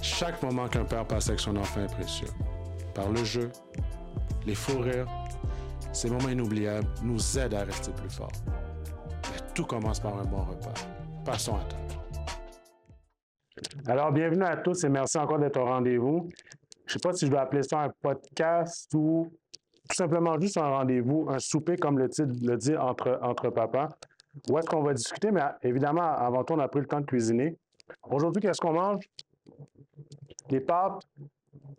Chaque 0.00 0.42
moment 0.42 0.68
qu'un 0.68 0.84
père 0.84 1.04
passe 1.06 1.28
avec 1.28 1.40
son 1.40 1.56
enfant 1.56 1.82
est 1.82 1.92
précieux. 1.92 2.28
Par 2.94 3.10
le 3.10 3.24
jeu, 3.24 3.50
les 4.46 4.54
faux 4.54 4.78
rires, 4.78 5.08
ces 5.92 6.08
moments 6.08 6.28
inoubliables 6.28 6.86
nous 7.02 7.38
aident 7.38 7.54
à 7.54 7.64
rester 7.64 7.90
plus 7.92 8.10
forts. 8.10 8.30
Mais 9.32 9.38
tout 9.54 9.64
commence 9.64 10.00
par 10.00 10.16
un 10.18 10.24
bon 10.24 10.42
repas. 10.42 10.74
Passons 11.24 11.56
à 11.56 11.60
table. 11.60 11.82
Alors, 13.86 14.12
bienvenue 14.12 14.44
à 14.44 14.56
tous 14.56 14.84
et 14.84 14.88
merci 14.88 15.18
encore 15.18 15.40
d'être 15.40 15.58
au 15.58 15.64
rendez-vous. 15.64 16.28
Je 16.86 16.94
ne 16.94 16.98
sais 16.98 16.98
pas 17.00 17.12
si 17.12 17.26
je 17.26 17.30
dois 17.30 17.40
appeler 17.40 17.62
ça 17.64 17.80
un 17.82 17.90
podcast 18.00 18.88
ou 18.94 19.30
tout 19.88 19.96
simplement 19.96 20.38
juste 20.40 20.58
un 20.58 20.68
rendez-vous, 20.68 21.26
un 21.28 21.38
souper, 21.38 21.76
comme 21.76 21.98
le 21.98 22.08
titre 22.08 22.32
le 22.42 22.56
dit, 22.56 22.76
entre, 22.76 23.18
entre 23.22 23.50
papas. 23.50 23.88
Où 24.48 24.58
est-ce 24.58 24.68
qu'on 24.68 24.82
va 24.82 24.94
discuter? 24.94 25.32
Mais 25.32 25.42
évidemment, 25.62 26.02
avant 26.02 26.44
tout, 26.44 26.54
on 26.54 26.60
a 26.60 26.68
pris 26.68 26.80
le 26.80 26.86
temps 26.86 27.00
de 27.00 27.06
cuisiner. 27.06 27.56
Aujourd'hui, 28.08 28.40
qu'est-ce 28.40 28.60
qu'on 28.60 28.74
mange? 28.74 29.04
Des 30.48 30.60
pâtes. 30.60 31.02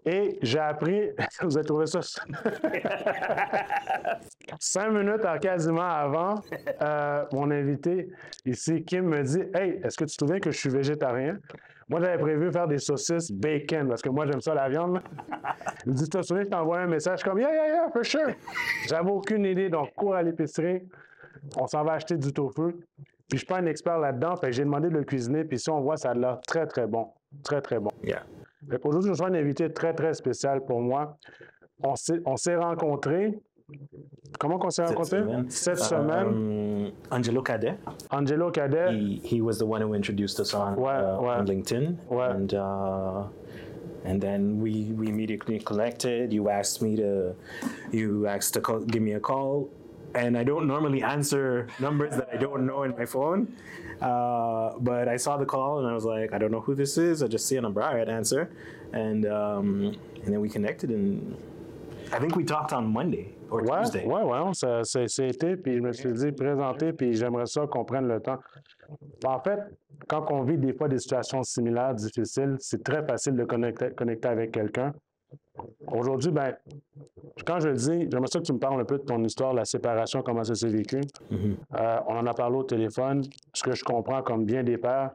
Et 0.05 0.39
j'ai 0.41 0.59
appris, 0.59 1.09
vous 1.41 1.57
avez 1.57 1.65
trouvé 1.65 1.85
ça? 1.85 1.99
Cinq 4.59 4.91
minutes 4.91 5.25
quasiment 5.41 5.81
avant, 5.81 6.35
euh, 6.81 7.25
mon 7.33 7.51
invité 7.51 8.09
ici, 8.45 8.83
Kim, 8.83 9.07
me 9.07 9.21
dit 9.23 9.43
Hey, 9.53 9.81
est-ce 9.83 9.97
que 9.97 10.05
tu 10.05 10.15
te 10.15 10.25
souviens 10.25 10.39
que 10.39 10.51
je 10.51 10.57
suis 10.57 10.69
végétarien? 10.69 11.37
Moi, 11.89 11.99
j'avais 12.01 12.19
prévu 12.19 12.51
faire 12.51 12.67
des 12.67 12.77
saucisses 12.77 13.31
bacon 13.31 13.89
parce 13.89 14.01
que 14.01 14.09
moi, 14.09 14.25
j'aime 14.25 14.41
ça 14.41 14.53
la 14.53 14.69
viande. 14.69 15.01
Il 15.85 15.91
me 15.91 15.97
dit 15.97 16.03
Tu 16.03 16.09
te 16.09 16.21
souviens, 16.21 16.43
je 16.43 16.49
t'envoie 16.49 16.79
un 16.79 16.87
message 16.87 17.23
comme 17.23 17.39
Yeah, 17.39 17.51
yeah, 17.51 17.67
yeah, 17.67 17.89
for 17.91 18.05
sure. 18.05 18.29
J'avais 18.87 19.09
aucune 19.09 19.45
idée, 19.45 19.69
donc 19.69 19.93
cours 19.95 20.15
à 20.15 20.23
l'épicerie. 20.23 20.83
On 21.57 21.67
s'en 21.67 21.83
va 21.83 21.93
acheter 21.93 22.15
du 22.15 22.31
tofu. 22.31 22.75
Puis 23.27 23.33
je 23.33 23.37
suis 23.37 23.47
pas 23.47 23.57
un 23.57 23.65
expert 23.67 23.99
là-dedans, 23.99 24.35
j'ai 24.49 24.63
demandé 24.63 24.89
de 24.89 24.97
le 24.97 25.03
cuisiner, 25.03 25.43
puis 25.43 25.59
si 25.59 25.69
on 25.69 25.81
voit, 25.81 25.97
ça 25.97 26.11
a 26.11 26.13
l'air 26.15 26.39
très, 26.47 26.65
très 26.65 26.87
bon. 26.87 27.09
Très, 27.43 27.61
très 27.61 27.79
bon. 27.79 27.91
Yeah. 28.03 28.23
Aujourd'hui, 28.83 29.07
je 29.07 29.11
reçois 29.11 29.27
un 29.27 29.33
invité 29.33 29.71
très, 29.71 29.93
très 29.93 30.13
spécial 30.13 30.65
pour 30.65 30.81
moi. 30.81 31.17
On 31.83 31.95
s'est 32.35 32.55
rencontrés. 32.55 33.39
Comment 34.39 34.59
on 34.63 34.69
s'est 34.69 34.83
rencontrés? 34.83 35.23
Cette 35.49 35.79
semaine. 35.79 36.27
Um, 36.27 36.91
Angelo 37.11 37.41
Cadet. 37.41 37.77
Angelo 38.09 38.51
Cadet. 38.51 38.91
He, 38.91 39.21
he, 39.23 39.41
was 39.41 39.59
the 39.59 39.65
one 39.65 39.81
who 39.81 39.93
introduced 39.93 40.39
us 40.39 40.53
on, 40.53 40.75
ouais, 40.75 40.91
uh, 40.91 41.19
ouais. 41.21 41.37
on 41.39 41.45
LinkedIn. 41.45 41.95
Ouais. 42.09 42.29
And, 42.31 42.53
uh, 42.53 43.27
and 44.05 44.19
then 44.19 44.59
we, 44.59 44.91
we 44.93 45.07
immediately 45.07 45.59
connected. 45.59 46.33
You 46.33 46.49
asked 46.49 46.81
me 46.81 46.95
to, 46.97 47.35
you 47.91 48.27
asked 48.27 48.53
to 48.55 48.61
call, 48.61 48.79
give 48.79 49.01
me 49.01 49.13
a 49.13 49.19
call. 49.19 49.69
And 50.15 50.35
I 50.35 50.43
don't 50.43 50.67
normally 50.67 51.03
answer 51.03 51.67
numbers 51.79 52.15
that 52.15 52.29
I 52.33 52.37
don't 52.37 52.65
know 52.65 52.83
in 52.83 52.95
my 52.97 53.05
phone. 53.05 53.55
Uh, 54.01 54.77
but 54.79 55.07
I 55.07 55.17
saw 55.17 55.37
the 55.37 55.45
call 55.45 55.79
and 55.79 55.87
I 55.87 55.93
was 55.93 56.05
like, 56.05 56.33
I 56.33 56.37
don't 56.37 56.51
know 56.51 56.61
who 56.61 56.75
this 56.75 56.97
is. 56.97 57.21
I 57.21 57.27
just 57.27 57.47
see 57.47 57.57
a 57.57 57.61
number. 57.61 57.81
All 57.81 57.95
right, 57.95 58.07
answer. 58.07 58.49
And 58.93 59.25
um, 59.25 59.97
and 60.23 60.33
then 60.33 60.39
we 60.39 60.49
connected 60.49 60.89
and 60.89 61.35
I 62.11 62.19
think 62.19 62.35
we 62.35 62.43
talked 62.43 62.73
on 62.73 62.87
Monday 62.87 63.35
or 63.51 63.61
ouais, 63.61 63.81
Tuesday. 63.81 64.05
Ouais, 64.05 64.23
ouais, 64.23 64.39
été, 65.29 65.57
puis 65.57 65.75
je 65.75 65.81
me 65.81 65.91
suis 65.91 66.11
dit, 66.13 66.31
présenter, 66.31 66.93
puis 66.93 67.13
j'aimerais 67.13 67.45
ça 67.45 67.67
qu'on 67.67 67.85
prenne 67.85 68.07
le 68.07 68.19
temps. 68.19 68.39
En 69.25 69.39
fait, 69.39 69.59
quand 70.07 70.31
on 70.31 70.43
vit 70.43 70.57
des 70.57 70.73
fois 70.73 70.87
des 70.87 70.97
situations 70.97 71.43
similaires, 71.43 71.93
difficiles, 71.93 72.55
c'est 72.59 72.83
très 72.83 73.05
facile 73.05 73.35
de 73.35 73.43
connecter, 73.43 73.91
connecter 73.91 74.27
avec 74.27 74.51
quelqu'un. 74.51 74.93
Aujourd'hui, 75.87 76.31
ben, 76.31 76.55
quand 77.45 77.59
je 77.59 77.69
le 77.69 77.75
dis, 77.75 78.07
j'aimerais 78.11 78.27
ça 78.31 78.39
que 78.39 78.45
tu 78.45 78.53
me 78.53 78.59
parles 78.59 78.81
un 78.81 78.85
peu 78.85 78.97
de 78.97 79.03
ton 79.03 79.23
histoire, 79.23 79.53
la 79.53 79.65
séparation, 79.65 80.21
comment 80.21 80.43
ça 80.43 80.55
s'est 80.55 80.67
vécu. 80.69 81.01
Mhm. 81.31 81.57
Euh, 81.79 81.97
on 82.07 82.15
en 82.17 82.25
a 82.25 82.33
parlé 82.33 82.57
au 82.57 82.63
téléphone. 82.63 83.23
Ce 83.53 83.63
que 83.63 83.73
je 83.73 83.83
comprends 83.83 84.21
comme 84.21 84.45
bien 84.45 84.63
des 84.63 84.77
pères, 84.77 85.11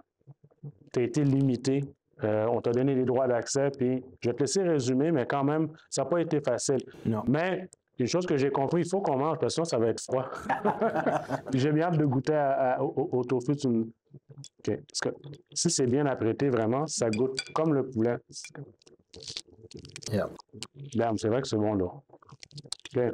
tu 0.92 1.00
as 1.00 1.02
été 1.02 1.24
limité. 1.24 1.84
Euh, 2.22 2.46
on 2.50 2.60
t'a 2.60 2.70
donné 2.70 2.94
les 2.94 3.04
droits 3.04 3.26
d'accès, 3.26 3.70
puis 3.76 4.02
je 4.20 4.28
vais 4.30 4.34
te 4.34 4.40
laisser 4.42 4.62
résumer, 4.62 5.10
mais 5.10 5.26
quand 5.26 5.42
même, 5.44 5.68
ça 5.90 6.02
n'a 6.04 6.08
pas 6.08 6.20
été 6.20 6.40
facile. 6.40 6.78
Non. 7.04 7.22
Mais 7.26 7.68
une 7.98 8.06
chose 8.06 8.24
que 8.26 8.36
j'ai 8.36 8.50
compris, 8.50 8.82
il 8.82 8.88
faut 8.88 9.00
qu'on 9.00 9.16
mange, 9.16 9.38
parce 9.38 9.52
que 9.52 9.54
sinon, 9.54 9.64
ça 9.64 9.78
va 9.78 9.88
être 9.88 10.00
froid. 10.00 10.26
puis 11.50 11.58
j'ai 11.60 11.72
bien 11.72 11.86
hâte 11.88 11.98
de 11.98 12.04
goûter 12.06 12.34
à- 12.34 12.74
à- 12.76 12.82
au, 12.82 13.08
au 13.12 13.24
tofu. 13.24 13.56
Tu 13.56 13.68
me-. 13.68 13.86
Parce 14.64 15.00
que 15.02 15.08
si 15.52 15.70
c'est 15.70 15.86
bien 15.86 16.06
apprêté, 16.06 16.48
vraiment, 16.48 16.86
ça 16.86 17.10
goûte 17.10 17.38
comme 17.52 17.74
le 17.74 17.84
poulet. 17.88 18.16
Yeah. 20.12 20.28
C'est 21.16 21.28
vrai 21.28 21.42
que 21.42 21.48
c'est 21.48 21.56
bon, 21.56 21.74
là. 21.74 21.86
OK. 22.96 23.12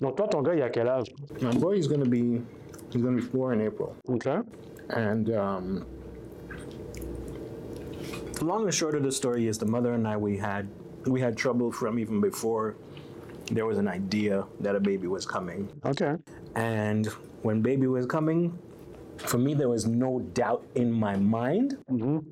Donc, 0.00 0.16
toi, 0.16 0.26
ton 0.28 0.42
gars, 0.42 0.54
il 0.54 0.62
a 0.62 0.70
quel 0.70 0.88
âge? 0.88 1.08
My 1.40 1.52
boy 1.52 1.76
is 1.76 1.86
gonna 1.86 2.04
be 2.04 2.42
he's 2.90 3.02
gonna 3.02 3.16
be 3.16 3.22
four 3.22 3.52
in 3.52 3.60
April. 3.60 3.94
OK. 4.08 4.38
And 4.90 5.34
um, 5.34 5.86
the 8.34 8.44
long 8.44 8.64
and 8.64 8.74
short 8.74 8.94
of 8.94 9.02
the 9.02 9.12
story 9.12 9.46
is 9.46 9.58
the 9.58 9.66
mother 9.66 9.94
and 9.94 10.06
I 10.06 10.16
we 10.16 10.36
had 10.36 10.68
we 11.06 11.20
had 11.20 11.36
trouble 11.36 11.70
from 11.70 11.98
even 11.98 12.20
before 12.20 12.76
there 13.50 13.66
was 13.66 13.78
an 13.78 13.88
idea 13.88 14.44
that 14.60 14.74
a 14.74 14.80
baby 14.80 15.06
was 15.06 15.26
coming. 15.26 15.68
OK. 15.84 16.16
And 16.56 17.06
when 17.42 17.60
baby 17.60 17.86
was 17.86 18.06
coming, 18.06 18.58
for 19.18 19.38
me 19.38 19.54
there 19.54 19.68
was 19.68 19.86
no 19.86 20.20
doubt 20.34 20.64
in 20.74 20.90
my 20.90 21.16
mind 21.16 21.78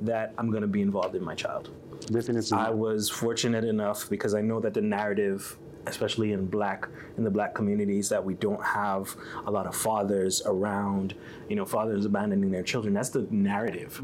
that 0.01 0.35
I'm 0.39 0.51
gonna 0.51 0.67
be 0.67 0.83
involved 0.83 1.15
in 1.15 1.25
my 1.25 1.35
child. 1.35 1.71
Définitivement. 2.07 2.59
I 2.59 2.71
was 2.71 3.09
fortunate 3.09 3.65
enough 3.65 4.09
because 4.11 4.35
I 4.35 4.41
know 4.41 4.59
that 4.61 4.75
the 4.75 4.81
narrative, 4.81 5.57
especially 5.87 6.33
in 6.33 6.47
black 6.47 6.89
in 7.17 7.25
the 7.25 7.31
black 7.31 7.55
communities, 7.55 8.09
that 8.09 8.25
we 8.25 8.35
don't 8.35 8.65
have 8.65 9.17
a 9.47 9.51
lot 9.51 9.67
of 9.67 9.75
fathers 9.75 10.43
around. 10.47 11.15
You 11.49 11.57
know, 11.57 11.65
fathers 11.65 12.05
abandoning 12.05 12.51
their 12.51 12.63
children. 12.63 12.95
That's 12.95 13.11
the 13.11 13.27
narrative. 13.31 14.01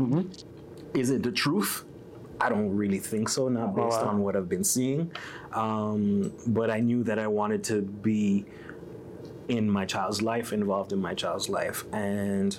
Is 0.94 1.10
it 1.10 1.22
the 1.22 1.32
truth? 1.32 1.84
I 2.40 2.48
don't 2.48 2.74
really 2.76 2.98
think 2.98 3.28
so, 3.28 3.48
not 3.48 3.74
based 3.74 4.00
wow. 4.00 4.10
on 4.10 4.22
what 4.22 4.36
I've 4.36 4.48
been 4.48 4.64
seeing. 4.64 5.10
Um, 5.52 6.32
but 6.46 6.70
I 6.70 6.78
knew 6.80 7.02
that 7.04 7.18
I 7.18 7.26
wanted 7.26 7.64
to 7.64 7.82
be 7.82 8.46
in 9.48 9.68
my 9.68 9.84
child's 9.86 10.22
life, 10.22 10.52
involved 10.52 10.92
in 10.92 11.00
my 11.00 11.14
child's 11.14 11.48
life, 11.48 11.84
and 11.92 12.58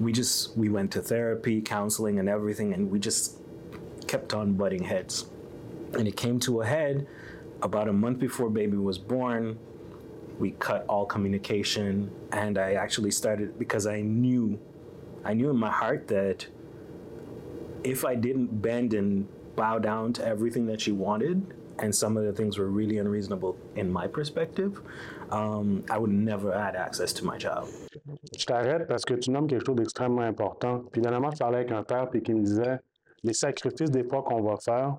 we 0.00 0.12
just 0.12 0.56
we 0.56 0.68
went 0.68 0.92
to 0.92 1.02
therapy, 1.02 1.60
counseling, 1.60 2.18
and 2.18 2.28
everything, 2.28 2.72
and 2.72 2.90
we 2.90 2.98
just 2.98 3.38
kept 4.06 4.32
on 4.32 4.54
butting 4.54 4.84
heads. 4.84 5.26
And 5.94 6.08
it 6.08 6.16
came 6.16 6.40
to 6.40 6.62
a 6.62 6.66
head 6.66 7.06
about 7.62 7.88
a 7.88 7.92
month 7.92 8.18
before 8.18 8.50
baby 8.50 8.76
was 8.76 8.98
born. 8.98 9.58
We 10.38 10.52
cut 10.52 10.84
all 10.88 11.06
communication, 11.06 12.10
and 12.32 12.58
I 12.58 12.74
actually 12.74 13.10
started 13.10 13.58
because 13.58 13.86
I 13.86 14.00
knew, 14.00 14.58
I 15.24 15.34
knew 15.34 15.50
in 15.50 15.56
my 15.56 15.70
heart 15.70 16.08
that 16.08 16.46
if 17.84 18.04
I 18.04 18.14
didn't 18.14 18.62
bend 18.62 18.94
and 18.94 19.26
bow 19.56 19.78
down 19.78 20.12
to 20.14 20.26
everything 20.26 20.66
that 20.66 20.80
she 20.80 20.92
wanted, 20.92 21.54
and 21.78 21.94
some 21.94 22.16
of 22.16 22.24
the 22.24 22.32
things 22.32 22.58
were 22.58 22.68
really 22.68 22.98
unreasonable 22.98 23.56
in 23.76 23.90
my 23.90 24.06
perspective, 24.06 24.80
um, 25.30 25.84
I 25.90 25.98
would 25.98 26.10
never 26.10 26.52
had 26.52 26.76
access 26.76 27.12
to 27.14 27.24
my 27.24 27.38
child. 27.38 27.68
Je 28.36 28.44
t'arrête 28.44 28.86
parce 28.88 29.04
que 29.04 29.14
tu 29.14 29.30
nommes 29.30 29.46
quelque 29.46 29.64
chose 29.66 29.76
d'extrêmement 29.76 30.22
important. 30.22 30.84
Puis 30.92 31.00
dernièrement, 31.00 31.30
je 31.30 31.38
parlais 31.38 31.58
avec 31.58 31.72
un 31.72 31.82
père 31.82 32.08
puis 32.10 32.22
qui 32.22 32.34
me 32.34 32.42
disait 32.42 32.78
les 33.22 33.32
sacrifices 33.32 33.90
des 33.90 34.04
fois 34.04 34.22
qu'on 34.22 34.42
va 34.42 34.56
faire, 34.56 34.96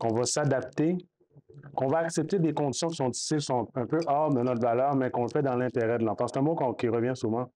qu'on 0.00 0.14
va 0.14 0.24
s'adapter, 0.24 0.96
qu'on 1.76 1.86
va 1.88 1.98
accepter 1.98 2.38
des 2.38 2.52
conditions 2.52 2.88
qui 2.88 2.96
sont 2.96 3.08
difficiles, 3.08 3.40
sont 3.40 3.68
un 3.74 3.86
peu 3.86 3.98
hors 4.06 4.30
de 4.32 4.40
notre 4.40 4.60
valeur, 4.60 4.96
mais 4.96 5.10
qu'on 5.10 5.22
le 5.22 5.28
fait 5.28 5.42
dans 5.42 5.54
l'intérêt 5.56 5.98
de 5.98 6.04
l'enfant. 6.04 6.26
C'est 6.26 6.38
un 6.38 6.42
mot 6.42 6.56
qui 6.78 6.88
revient 6.88 7.14
souvent. 7.14 7.46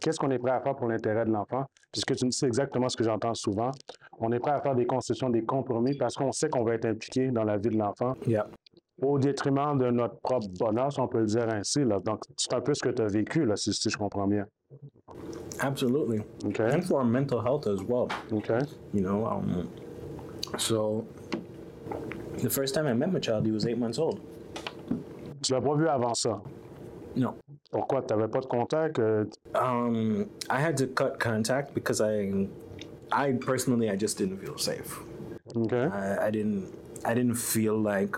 Qu'est-ce 0.00 0.18
qu'on 0.18 0.30
est 0.30 0.38
prêt 0.38 0.52
à 0.52 0.60
faire 0.60 0.76
pour 0.76 0.88
l'intérêt 0.88 1.24
de 1.24 1.30
l'enfant? 1.30 1.64
Puis 1.92 2.00
ce 2.00 2.06
que 2.06 2.14
tu 2.14 2.24
me 2.24 2.30
dis, 2.30 2.36
c'est 2.36 2.46
exactement 2.46 2.88
ce 2.88 2.96
que 2.96 3.04
j'entends 3.04 3.34
souvent. 3.34 3.70
On 4.18 4.32
est 4.32 4.38
prêt 4.38 4.52
à 4.52 4.60
faire 4.60 4.74
des 4.74 4.86
concessions, 4.86 5.28
des 5.28 5.44
compromis 5.44 5.94
parce 5.96 6.14
qu'on 6.14 6.32
sait 6.32 6.48
qu'on 6.48 6.64
va 6.64 6.74
être 6.74 6.86
impliqué 6.86 7.30
dans 7.30 7.44
la 7.44 7.56
vie 7.58 7.68
de 7.68 7.76
l'enfant 7.76 8.14
Yeah. 8.26 8.46
au 9.02 9.18
détriment 9.18 9.76
de 9.78 9.90
notre 9.90 10.18
propre 10.20 10.46
bonheur, 10.58 10.92
si 10.92 11.00
on 11.00 11.08
peut 11.08 11.20
le 11.20 11.26
dire 11.26 11.48
ainsi. 11.52 11.84
Là. 11.84 11.98
Donc, 12.00 12.22
c'est 12.36 12.54
un 12.54 12.60
peu 12.60 12.74
ce 12.74 12.82
que 12.82 12.90
tu 12.90 13.02
as 13.02 13.06
vécu, 13.08 13.44
là, 13.44 13.56
si, 13.56 13.72
si 13.72 13.90
je 13.90 13.96
comprends 13.96 14.26
bien. 14.26 14.46
Absolutely. 15.60 16.20
OK? 16.46 16.60
And 16.60 16.82
for 16.82 17.00
our 17.00 17.04
mental 17.04 17.42
health 17.42 17.66
as 17.66 17.82
well. 17.82 18.08
You 18.92 19.02
know 19.02 19.26
um, 19.26 19.68
so 20.56 21.04
the 22.42 22.50
first 22.50 22.74
time 22.74 22.86
i 22.86 22.92
met 22.94 23.12
my 23.12 23.18
child 23.20 23.44
he 23.46 23.52
was 23.52 23.66
eight 23.66 23.78
months 23.78 23.98
old 23.98 24.20
Tu 25.42 25.54
l'as 25.54 25.60
pas 25.62 25.74
vu 25.74 25.88
avant 25.88 26.14
ça. 26.14 26.40
no 27.16 27.34
Pourquoi? 27.70 28.02
Tu 28.02 28.12
n'avais 28.14 28.28
pas 28.30 28.40
de 28.40 28.46
contact? 28.46 28.98
euh, 28.98 29.24
um, 29.54 30.26
i 30.50 30.60
had 30.60 30.76
to 30.76 30.86
cut 30.86 31.18
contact 31.18 31.72
because 31.74 32.00
i 32.00 32.46
i 33.12 33.32
personally 33.32 33.88
i 33.90 33.96
just 33.96 34.18
didn't 34.18 34.38
feel 34.38 34.58
safe 34.58 35.00
OK? 35.56 35.74
I, 35.76 36.26
I 36.26 36.30
didn't 36.30 36.66
i 37.04 37.14
didn't 37.14 37.36
feel 37.36 37.76
like 37.76 38.16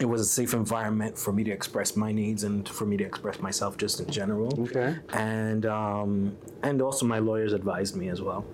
it 0.00 0.06
was 0.06 0.20
a 0.20 0.24
safe 0.24 0.54
environment 0.54 1.16
for 1.16 1.32
me 1.32 1.44
to 1.44 1.52
express 1.52 1.94
my 1.96 2.10
needs 2.10 2.42
and 2.42 2.68
for 2.68 2.84
me 2.84 2.96
to 2.96 3.04
express 3.04 3.38
myself 3.40 3.76
just 3.76 4.00
in 4.00 4.10
general 4.10 4.52
OK? 4.60 4.96
and 5.12 5.64
um, 5.66 6.36
and 6.64 6.82
also 6.82 7.06
my 7.06 7.20
lawyers 7.20 7.52
advised 7.52 7.94
me 7.94 8.08
as 8.08 8.20
well. 8.20 8.44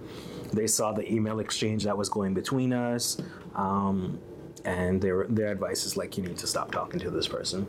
They 0.52 0.66
saw 0.66 0.92
the 0.92 1.04
email 1.10 1.38
exchange 1.40 1.84
that 1.84 1.96
was 1.96 2.08
going 2.08 2.34
between 2.34 2.72
us, 2.72 3.18
um, 3.54 4.18
and 4.64 5.00
their 5.00 5.26
their 5.28 5.48
advice 5.52 5.84
is 5.86 5.96
like 5.96 6.16
you 6.18 6.24
need 6.26 6.36
to 6.38 6.46
stop 6.46 6.70
talking 6.72 7.00
to 7.00 7.10
this 7.10 7.28
person. 7.28 7.66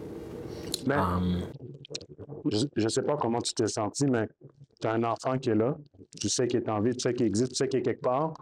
Mais, 0.88 0.98
Um, 0.98 1.44
je 2.52 2.66
ne 2.84 2.90
sais 2.90 3.04
pas 3.04 3.18
comment 3.18 3.40
tu 3.42 3.54
t'es 3.54 3.68
senti, 3.68 4.06
mais 4.08 4.28
tu 4.82 4.88
as 4.88 4.94
un 4.94 5.04
enfant 5.04 5.38
qui 5.38 5.52
est 5.52 5.56
là. 5.56 5.76
Tu 6.20 6.28
sais 6.28 6.48
qu'il 6.48 6.60
est 6.62 6.70
en 6.70 6.82
vie, 6.82 6.94
tu 6.94 7.00
sais 7.02 7.14
qu'il 7.14 7.28
existe, 7.28 7.52
tu 7.52 7.56
sais 7.58 7.68
qu'il 7.68 7.80
est 7.80 7.84
quelque 7.84 8.02
part. 8.02 8.34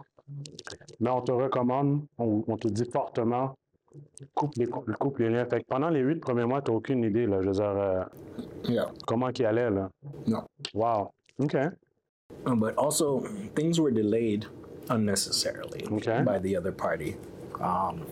mais 1.00 1.10
on 1.10 1.20
te 1.22 1.32
recommande, 1.32 2.04
on, 2.18 2.42
on 2.46 2.56
te 2.56 2.68
dit 2.68 2.84
fortement, 2.90 3.54
coupe 4.34 4.54
les, 4.56 4.66
coupe 4.66 5.18
les 5.18 5.28
liens. 5.28 5.44
Fait 5.44 5.60
que 5.60 5.66
pendant 5.68 5.88
les 5.90 6.00
huit 6.00 6.16
premiers 6.20 6.44
mois, 6.46 6.62
tu 6.62 6.70
n'as 6.70 6.76
aucune 6.76 7.02
idée, 7.04 7.26
là, 7.26 7.42
je 7.42 7.46
veux 7.48 7.52
dire, 7.52 7.64
euh, 7.64 8.04
Yeah. 8.64 8.90
comment 9.06 9.30
qu'il 9.32 9.44
allait, 9.46 9.68
là. 9.70 9.90
No. 10.26 10.44
Wow. 10.72 11.10
OK. 11.40 11.56
Um, 12.46 12.58
but 12.60 12.74
also, 12.76 13.20
things 13.54 13.78
were 13.80 13.90
delayed 13.90 14.46
unnecessarily 14.88 15.86
Okay. 15.90 16.22
by 16.22 16.38
the 16.38 16.56
other 16.56 16.72
party. 16.72 17.16
Um, 17.60 18.06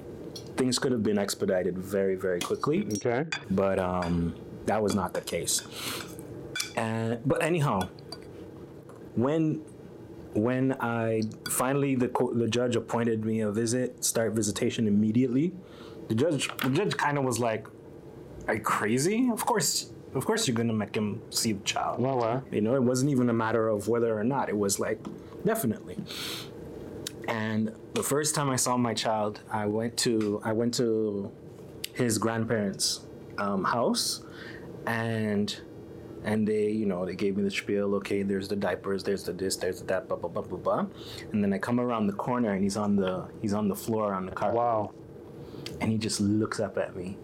things 0.56 0.79
could 0.79 0.93
have 0.93 1.03
been 1.03 1.19
expedited 1.19 1.79
very, 1.79 2.15
very 2.15 2.41
quickly, 2.41 2.87
OK. 2.93 3.25
but 3.50 3.79
um, 3.79 4.35
that 4.67 4.82
was 4.82 4.94
not 4.94 5.15
the 5.15 5.20
case. 5.23 5.62
And 6.76 7.20
but 7.26 7.43
anyhow, 7.43 7.88
when 9.17 9.62
when 10.35 10.76
I 10.81 11.23
finally 11.50 11.94
the 11.97 12.09
the 12.35 12.47
judge 12.49 12.76
appointed 12.76 13.25
me 13.25 13.41
a 13.41 13.50
visit, 13.50 14.05
start 14.05 14.32
visitation 14.35 14.87
immediately. 14.87 15.55
The 16.09 16.14
judge 16.14 16.49
the 16.59 16.71
judge 16.71 16.97
kind 16.97 17.19
of 17.19 17.25
was 17.25 17.38
like, 17.41 17.67
"Are 18.47 18.55
you 18.55 18.61
crazy? 18.61 19.29
Of 19.32 19.44
course, 19.47 19.91
of 20.15 20.25
course 20.27 20.47
you're 20.49 20.57
gonna 20.57 20.73
make 20.73 20.95
him 20.95 21.21
see 21.31 21.53
the 21.53 21.65
child." 21.65 22.01
Ouais, 22.01 22.15
ouais. 22.21 22.43
You 22.53 22.61
know, 22.61 22.75
it 22.75 22.83
wasn't 22.83 23.11
even 23.11 23.29
a 23.29 23.33
matter 23.35 23.69
of 23.69 23.89
whether 23.89 24.19
or 24.19 24.25
not. 24.25 24.49
It 24.49 24.57
was 24.57 24.79
like, 24.81 24.99
definitely. 25.45 25.97
And 27.27 27.73
the 27.95 28.03
first 28.03 28.35
time 28.35 28.49
I 28.49 28.57
saw 28.57 28.77
my 28.77 28.95
child, 28.95 29.41
I 29.51 29.67
went 29.67 29.97
to 29.99 30.41
I 30.45 30.53
went 30.53 30.75
to 30.75 31.31
his 31.95 32.17
grandparents' 32.19 33.01
um, 33.37 33.65
house, 33.65 34.23
and 34.87 35.55
and 36.25 36.49
they 36.49 36.71
you 36.71 36.87
know 36.87 37.05
they 37.05 37.15
gave 37.15 37.37
me 37.37 37.43
the 37.43 37.51
spiel. 37.51 37.95
Okay, 37.97 38.23
there's 38.23 38.49
the 38.49 38.57
diapers, 38.57 39.05
there's 39.05 39.25
the 39.25 39.33
this, 39.33 39.57
there's 39.57 39.81
the 39.81 39.87
that, 39.87 40.09
blah 40.09 40.17
blah 40.17 40.31
blah 40.31 40.43
blah 40.43 40.59
blah. 40.59 40.87
And 41.33 41.45
then 41.45 41.53
I 41.53 41.59
come 41.59 41.79
around 41.81 42.07
the 42.07 42.15
corner 42.15 42.53
and 42.55 42.63
he's 42.63 42.77
on 42.79 42.97
the 42.97 43.29
he's 43.43 43.53
on 43.53 43.69
the 43.69 43.77
floor 43.77 44.15
on 44.15 44.25
the 44.25 44.33
carpet 44.33 44.57
Wow. 44.57 44.93
and 45.81 45.93
he 45.93 45.99
just 45.99 46.21
looks 46.21 46.61
up 46.61 46.79
at 46.79 46.97
me 46.97 47.19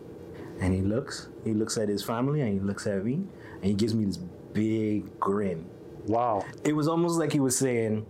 and 0.60 0.72
he 0.72 0.80
looks 0.80 1.28
he 1.44 1.52
looks 1.52 1.76
at 1.78 1.88
his 1.88 2.02
family 2.02 2.40
and 2.40 2.52
he 2.52 2.60
looks 2.60 2.86
at 2.86 3.04
me 3.04 3.14
and 3.14 3.64
he 3.64 3.74
gives 3.74 3.94
me 3.94 4.04
this 4.04 4.18
big 4.52 5.18
grin 5.20 5.66
Wow. 6.06 6.44
it 6.64 6.74
was 6.74 6.86
almost 6.88 7.18
like 7.18 7.32
he 7.32 7.40
was 7.40 7.56
saying 7.58 8.04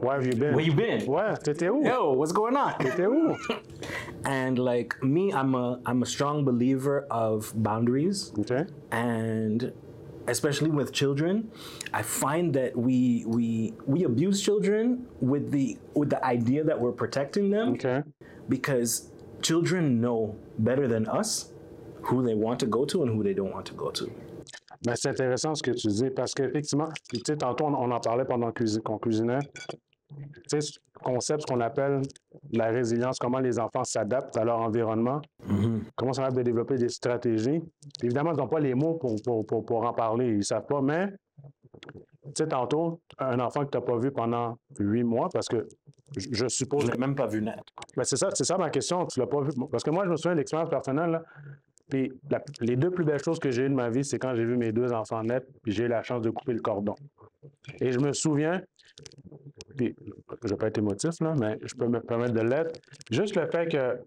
Where 0.00 0.16
have 0.16 0.26
you 0.26 0.34
been? 0.34 0.54
where 0.54 0.64
you 0.64 0.72
been 0.72 1.00
Ouais, 1.06 1.34
t'étais 1.42 1.68
où? 1.70 1.84
yo 1.84 2.12
what's 2.12 2.32
going 2.32 2.56
on 2.56 2.72
T'étais 2.78 3.06
où? 3.14 3.36
and 4.24 4.58
like 4.58 4.96
me 5.02 5.32
i'm 5.32 5.54
a 5.54 5.78
i'm 5.86 6.02
a 6.02 6.06
strong 6.06 6.44
believer 6.44 7.06
of 7.10 7.52
boundaries 7.62 8.32
OK. 8.38 8.64
and 8.90 9.72
especially 10.26 10.70
with 10.70 10.90
children 10.92 11.50
i 11.92 12.00
find 12.00 12.54
that 12.54 12.74
we 12.74 13.24
we 13.26 13.74
we 13.86 14.04
abuse 14.04 14.40
children 14.42 15.06
with 15.20 15.50
the 15.50 15.76
with 15.94 16.08
the 16.08 16.24
idea 16.24 16.64
that 16.64 16.80
we're 16.80 16.92
protecting 17.04 17.50
them 17.50 17.74
OK. 17.74 18.02
because 18.48 19.10
children 19.42 20.00
know 20.00 20.34
better 20.58 20.88
than 20.88 21.06
us 21.08 21.52
who 22.10 22.22
they 22.22 22.34
want 22.34 22.56
to 22.58 22.66
go 22.66 22.84
to 22.86 23.02
and 23.02 23.08
who 23.10 23.22
they 23.22 23.34
don't 23.34 23.52
want 23.52 23.64
to 23.64 23.74
go 23.74 23.90
to. 23.90 24.06
Ben, 24.84 24.94
c'est 24.96 25.08
intéressant 25.08 25.54
ce 25.54 25.62
que 25.62 25.70
tu 25.70 25.88
dis 25.88 26.10
parce 26.10 26.34
qu'effectivement, 26.34 26.88
tu 27.10 27.20
sais, 27.26 27.36
tantôt, 27.36 27.66
on, 27.66 27.74
on 27.74 27.90
en 27.90 28.00
parlait 28.00 28.24
pendant 28.24 28.52
qu'on 28.52 28.98
cuisinait. 28.98 29.38
Tu 30.16 30.16
sais, 30.46 30.60
ce 30.60 30.78
concept, 31.02 31.42
ce 31.42 31.46
qu'on 31.46 31.60
appelle 31.60 32.02
la 32.52 32.66
résilience, 32.66 33.18
comment 33.18 33.40
les 33.40 33.58
enfants 33.58 33.84
s'adaptent 33.84 34.36
à 34.36 34.44
leur 34.44 34.60
environnement, 34.60 35.20
comment 35.96 36.12
ça 36.12 36.22
va 36.22 36.30
de 36.30 36.42
développer 36.42 36.76
des 36.76 36.88
stratégies. 36.88 37.62
Évidemment, 38.02 38.32
ils 38.32 38.38
n'ont 38.38 38.48
pas 38.48 38.60
les 38.60 38.74
mots 38.74 38.94
pour, 38.94 39.16
pour, 39.22 39.46
pour, 39.46 39.64
pour 39.64 39.84
en 39.84 39.92
parler, 39.92 40.28
ils 40.28 40.36
ne 40.38 40.42
savent 40.42 40.66
pas, 40.66 40.82
mais 40.82 41.08
tu 41.82 42.30
sais, 42.38 42.48
tantôt, 42.48 43.00
un 43.18 43.40
enfant 43.40 43.64
que 43.64 43.70
tu 43.70 43.78
n'as 43.78 43.84
pas 43.84 43.96
vu 43.98 44.10
pendant 44.12 44.56
huit 44.78 45.04
mois, 45.04 45.28
parce 45.32 45.48
que 45.48 45.66
je, 46.16 46.28
je 46.30 46.48
suppose 46.48 46.86
Je 46.86 46.92
l'ai 46.92 46.98
même 46.98 47.14
pas 47.14 47.26
vu 47.26 47.42
naître. 47.42 47.64
Ben, 47.96 48.04
c'est 48.04 48.16
ça, 48.16 48.28
c'est 48.32 48.44
ça 48.44 48.56
ma 48.56 48.70
question. 48.70 49.06
Tu 49.06 49.20
l'as 49.20 49.26
pas 49.26 49.40
vu. 49.40 49.50
Parce 49.70 49.82
que 49.82 49.90
moi, 49.90 50.04
je 50.04 50.10
me 50.10 50.16
souviens 50.16 50.36
d'expérience 50.36 50.70
personnelle. 50.70 51.10
là. 51.10 51.22
Puis 51.90 52.12
les 52.60 52.76
deux 52.76 52.90
plus 52.90 53.04
belles 53.04 53.22
choses 53.22 53.38
que 53.38 53.50
j'ai 53.50 53.62
eues 53.62 53.68
de 53.68 53.74
ma 53.74 53.90
vie, 53.90 54.04
c'est 54.04 54.18
quand 54.18 54.34
j'ai 54.34 54.44
vu 54.44 54.56
mes 54.56 54.72
deux 54.72 54.92
enfants 54.92 55.22
naître, 55.22 55.46
puis 55.62 55.72
j'ai 55.72 55.84
eu 55.84 55.88
la 55.88 56.02
chance 56.02 56.22
de 56.22 56.30
couper 56.30 56.54
le 56.54 56.60
cordon. 56.60 56.94
Et 57.80 57.92
je 57.92 57.98
me 57.98 58.12
souviens, 58.12 58.62
puis 59.76 59.94
je 60.42 60.48
vais 60.48 60.56
pas 60.56 60.68
être 60.68 60.78
émotif, 60.78 61.20
là, 61.20 61.34
mais 61.38 61.58
je 61.62 61.74
peux 61.74 61.86
me 61.86 62.00
permettre 62.00 62.32
de 62.32 62.40
l'être. 62.40 62.80
Juste 63.10 63.36
le 63.36 63.46
fait 63.46 63.66
que 63.70 63.98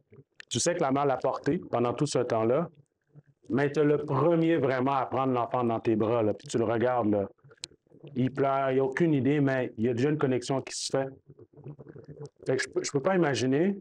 tu 0.50 0.59
sais 0.59 0.75
que 0.75 0.81
la 0.81 0.91
mère 0.91 1.06
l'a 1.06 1.18
porté 1.18 1.59
pendant 1.71 1.94
tout 1.94 2.07
ce 2.07 2.19
temps-là, 2.19 2.69
mais 3.50 3.71
tu 3.71 3.80
es 3.80 3.83
le 3.83 3.97
premier 3.97 4.57
vraiment 4.57 4.94
à 4.94 5.06
prendre 5.06 5.33
l'enfant 5.33 5.63
dans 5.63 5.80
tes 5.80 5.95
bras, 5.95 6.23
là, 6.23 6.33
puis 6.33 6.47
tu 6.47 6.57
le 6.57 6.65
regardes, 6.65 7.12
là. 7.12 7.27
Il 8.15 8.31
pleure, 8.31 8.71
il 8.71 8.75
n'y 8.75 8.80
a 8.80 8.85
aucune 8.85 9.13
idée, 9.13 9.41
mais 9.41 9.73
il 9.77 9.85
y 9.85 9.89
a 9.89 9.94
déjà 9.94 10.09
une 10.09 10.18
connexion 10.18 10.62
qui 10.62 10.73
se 10.75 10.95
fait. 10.95 11.07
Fait 12.45 12.56
que 12.56 12.63
je 12.63 12.69
je 12.83 12.91
peux 12.91 13.01
pas 13.01 13.15
imaginer, 13.15 13.77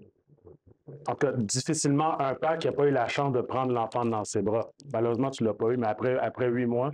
en 1.08 1.12
tout 1.12 1.26
cas, 1.26 1.32
difficilement 1.32 2.20
un 2.20 2.35
père 2.35 2.58
qui 2.58 2.67
n'a 2.67 2.73
pas 2.73 2.87
eu 2.87 2.91
la 2.91 3.08
chance 3.08 3.32
de 3.32 3.41
prendre 3.41 3.73
l'enfant 3.73 4.05
dans 4.05 4.25
ses 4.25 4.43
bras. 4.43 4.69
Malheureusement, 4.93 5.31
tu 5.31 5.43
ne 5.44 5.49
l'as 5.49 5.55
pas 5.55 5.70
eu, 5.70 5.76
mais 5.76 5.87
après, 5.87 6.19
après 6.19 6.49
huit 6.49 6.67
mois, 6.67 6.91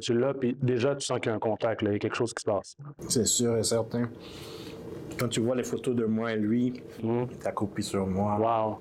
tu 0.00 0.14
l'as, 0.18 0.34
puis 0.34 0.56
déjà, 0.62 0.94
tu 0.96 1.04
sens 1.06 1.18
qu'il 1.20 1.30
y 1.30 1.32
a 1.32 1.36
un 1.36 1.40
contact, 1.40 1.82
là, 1.82 1.90
il 1.90 1.94
y 1.94 1.96
a 1.96 1.98
quelque 1.98 2.16
chose 2.16 2.32
qui 2.32 2.40
se 2.42 2.50
passe. 2.50 2.76
C'est 3.08 3.26
sûr 3.26 3.56
et 3.56 3.62
certain. 3.64 4.08
Quand 5.18 5.28
tu 5.28 5.40
vois 5.40 5.54
les 5.56 5.64
photos 5.64 5.94
de 5.94 6.04
moi 6.04 6.32
et 6.32 6.36
lui, 6.36 6.82
t'as 7.40 7.52
copié 7.52 7.84
sur 7.84 8.06
moi. 8.06 8.36
Wow. 8.38 8.78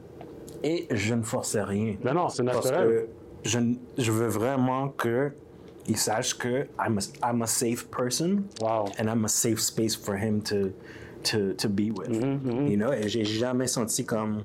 Et 0.64 0.88
je 0.92 1.14
ne 1.14 1.24
forçais 1.24 1.62
rien. 1.62 1.96
Mais 2.04 2.14
non, 2.14 2.30
c'est 2.30 2.44
Parce 2.44 2.66
naturel. 2.66 2.88
que 2.88 3.10
je, 3.50 3.60
je 3.98 4.12
veux 4.12 4.28
vraiment 4.28 4.90
que 4.90 5.32
il 5.88 5.98
sache 5.98 6.38
que 6.38 6.66
I'm 6.80 6.98
a, 6.98 7.30
I'm 7.30 7.42
a 7.42 7.48
safe 7.48 7.90
person 7.90 8.46
Wow. 8.62 8.86
and 8.98 9.10
I'm 9.10 9.26
a 9.26 9.28
safe 9.28 9.60
space 9.60 9.96
for 9.96 10.16
him 10.16 10.42
to, 10.44 10.72
to, 11.24 11.54
to 11.54 11.70
be 11.70 11.92
with. 11.92 12.10
You 12.12 12.78
know, 12.78 12.92
et 12.92 13.08
j'ai 13.08 13.26
jamais 13.26 13.68
senti 13.68 14.06
comme. 14.06 14.44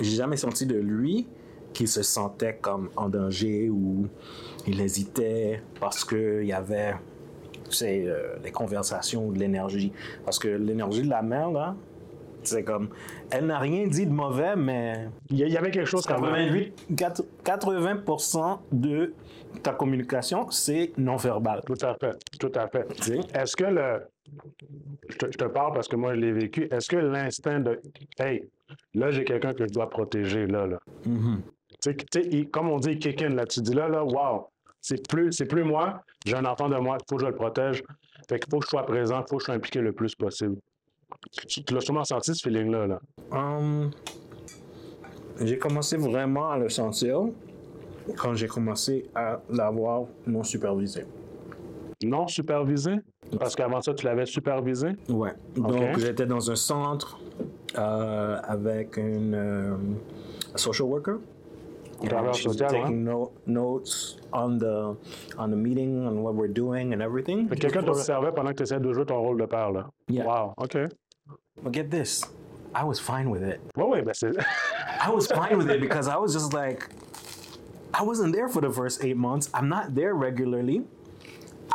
J'ai 0.00 0.16
jamais 0.16 0.36
senti 0.36 0.66
de 0.66 0.76
lui 0.76 1.26
qu'il 1.72 1.88
se 1.88 2.02
sentait 2.02 2.58
comme 2.60 2.90
en 2.96 3.08
danger 3.08 3.68
ou 3.70 4.06
il 4.66 4.80
hésitait 4.80 5.62
parce 5.80 6.04
qu'il 6.04 6.44
y 6.44 6.52
avait 6.52 6.94
tu 7.72 7.78
sais, 7.78 8.04
euh, 8.06 8.36
les 8.44 8.50
conversations 8.50 9.26
ou 9.26 9.32
de 9.32 9.38
l'énergie. 9.38 9.92
Parce 10.24 10.38
que 10.38 10.48
l'énergie 10.48 11.02
de 11.02 11.08
la 11.08 11.22
mère, 11.22 11.50
là, 11.50 11.74
c'est 12.42 12.62
comme. 12.62 12.90
Elle 13.30 13.46
n'a 13.46 13.58
rien 13.58 13.86
dit 13.86 14.06
de 14.06 14.12
mauvais, 14.12 14.56
mais 14.56 15.08
Il 15.30 15.38
y, 15.38 15.56
avait 15.56 15.70
quelque 15.70 15.88
chose 15.88 16.04
quand 16.06 16.20
même. 16.20 16.34
88, 16.34 16.96
4 16.96 17.24
80% 17.44 18.58
de 18.72 19.14
ta 19.62 19.72
communication, 19.72 20.50
c'est 20.50 20.92
non 20.98 21.16
verbal. 21.16 21.62
Tout 21.64 21.78
à 21.82 21.94
fait, 21.94 22.16
tout 22.38 22.52
à 22.54 22.68
fait. 22.68 22.86
Est-ce 23.34 23.56
que 23.56 23.64
le. 23.64 24.02
Je 25.08 25.16
te, 25.16 25.26
je 25.26 25.38
te 25.38 25.44
parle 25.44 25.74
parce 25.74 25.88
que 25.88 25.96
moi, 25.96 26.14
je 26.14 26.20
l'ai 26.20 26.32
vécu. 26.32 26.68
Est-ce 26.70 26.88
que 26.88 26.96
l'instinct 26.96 27.60
de. 27.60 27.80
Hey, 28.18 28.48
là, 28.94 29.10
j'ai 29.10 29.24
quelqu'un 29.24 29.52
que 29.52 29.66
je 29.66 29.72
dois 29.72 29.90
protéger, 29.90 30.46
là, 30.46 30.66
là. 30.66 30.78
Mm-hmm. 31.06 31.40
Tu 31.82 31.96
sais, 32.12 32.44
comme 32.46 32.68
on 32.68 32.78
dit, 32.78 32.98
kick 32.98 33.22
in, 33.22 33.30
là, 33.30 33.46
tu 33.46 33.60
dis 33.60 33.74
là, 33.74 33.88
là, 33.88 34.04
wow, 34.04 34.48
c'est 34.80 35.08
plus, 35.08 35.32
c'est 35.32 35.46
plus 35.46 35.64
moi, 35.64 36.02
j'ai 36.24 36.36
un 36.36 36.44
enfant 36.44 36.68
de 36.68 36.76
moi, 36.76 36.98
il 37.00 37.04
faut 37.08 37.16
que 37.16 37.22
je 37.22 37.26
le 37.26 37.34
protège. 37.34 37.82
Fait 38.28 38.38
qu'il 38.38 38.50
faut 38.50 38.60
que 38.60 38.66
je 38.66 38.70
sois 38.70 38.86
présent, 38.86 39.20
il 39.20 39.28
faut 39.28 39.36
que 39.36 39.42
je 39.42 39.46
sois 39.46 39.54
impliqué 39.54 39.80
le 39.80 39.92
plus 39.92 40.14
possible. 40.14 40.56
Tu, 41.46 41.64
tu 41.64 41.74
l'as 41.74 41.80
sûrement 41.80 42.04
senti, 42.04 42.34
ce 42.34 42.42
feeling-là, 42.42 42.86
là. 42.86 43.00
Hum, 43.30 43.90
j'ai 45.40 45.58
commencé 45.58 45.96
vraiment 45.96 46.50
à 46.50 46.58
le 46.58 46.68
sentir 46.68 47.22
quand 48.16 48.34
j'ai 48.34 48.48
commencé 48.48 49.08
à 49.14 49.40
l'avoir 49.50 50.04
non 50.26 50.42
supervisé. 50.42 51.04
Non 52.06 52.26
supervisé? 52.28 52.96
Parce 53.38 53.54
qu'avant 53.54 53.80
ça, 53.80 53.94
tu 53.94 54.04
l'avais 54.06 54.26
supervisé? 54.26 54.88
Ouais. 55.08 55.32
Donc, 55.56 55.72
Ok. 55.72 55.98
j'étais 55.98 56.26
dans 56.26 56.50
un 56.50 56.56
centre 56.56 57.18
euh, 57.78 58.38
avec 58.44 58.96
une 58.96 59.34
euh, 59.34 59.76
social 60.56 60.88
worker. 60.88 61.16
Travailleur 62.04 62.30
And 62.30 62.34
she 62.36 62.46
was 62.48 62.52
social, 62.54 62.68
taking 62.82 63.04
no- 63.04 63.30
notes 63.46 64.18
on 64.32 64.58
the 64.58 64.96
on 65.38 65.48
the 65.50 65.56
meeting 65.56 66.04
on 66.04 66.20
what 66.22 66.34
we're 66.34 66.52
doing 66.52 66.92
and 66.92 67.00
everything. 67.00 67.48
Quelqu'un 67.48 67.82
t'observait 67.84 68.32
pendant 68.32 68.50
que 68.50 68.56
tu 68.56 68.62
essayais 68.64 68.80
de 68.80 68.92
jouer 68.92 69.06
ton 69.06 69.20
rôle 69.20 69.38
de 69.40 69.46
père, 69.46 69.70
là. 69.70 69.86
Yeah. 70.08 70.26
Wow, 70.26 70.54
OK. 70.56 70.78
But 71.62 71.72
get 71.72 71.90
this, 71.90 72.24
I 72.74 72.82
was 72.84 72.94
fine 72.98 73.30
with 73.30 73.42
it. 73.42 73.60
Oui, 73.76 73.84
oui, 73.88 74.02
ben 74.02 74.14
c'est. 74.14 74.32
I 74.36 75.10
was 75.14 75.28
fine 75.28 75.56
with 75.56 75.70
it 75.70 75.80
because 75.80 76.08
I 76.08 76.16
was 76.16 76.32
just 76.32 76.52
like, 76.52 76.88
I 77.94 78.02
wasn't 78.04 78.32
there 78.34 78.48
for 78.48 78.60
the 78.60 78.70
first 78.72 79.04
eight 79.04 79.16
months. 79.16 79.48
I'm 79.54 79.68
not 79.68 79.94
there 79.94 80.14
regularly. 80.14 80.82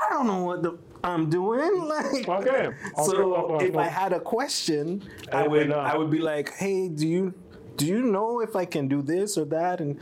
I 0.07 0.13
don't 0.13 0.27
know 0.27 0.43
what 0.43 0.63
the 0.63 0.77
I'm 1.03 1.29
doing. 1.29 1.87
Like, 1.87 2.27
OK. 2.27 2.69
On 2.95 3.05
so 3.05 3.59
if 3.59 3.75
I 3.77 3.87
had 3.87 4.13
a 4.13 4.19
question, 4.19 5.03
I 5.31 5.43
Eh, 5.43 5.47
would. 5.47 5.71
I 5.71 5.95
would 5.97 6.09
be 6.11 6.19
like, 6.19 6.53
hey, 6.55 6.87
do 6.89 7.07
you 7.07 7.33
do 7.77 7.85
you 7.85 8.01
know 8.01 8.39
if 8.41 8.55
I 8.55 8.65
can 8.65 8.87
do 8.87 9.01
this 9.03 9.37
or 9.37 9.45
that? 9.45 9.79
And 9.81 9.99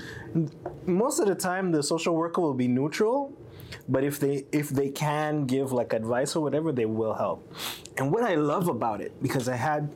most 0.85 1.19
of 1.19 1.27
the 1.27 1.35
time, 1.35 1.71
the 1.71 1.83
social 1.83 2.15
worker 2.15 2.41
will 2.41 2.53
be 2.53 2.67
neutral. 2.67 3.33
But 3.89 4.03
if 4.03 4.19
they 4.19 4.45
if 4.51 4.69
they 4.69 4.89
can 4.89 5.45
give 5.45 5.71
like 5.71 5.91
advice 5.93 6.35
or 6.35 6.41
whatever, 6.41 6.71
they 6.71 6.85
will 6.85 7.13
help. 7.13 7.53
And 7.97 8.11
what 8.11 8.23
I 8.23 8.35
love 8.35 8.67
about 8.69 9.01
it, 9.01 9.11
because 9.21 9.49
I 9.49 9.55
had 9.57 9.93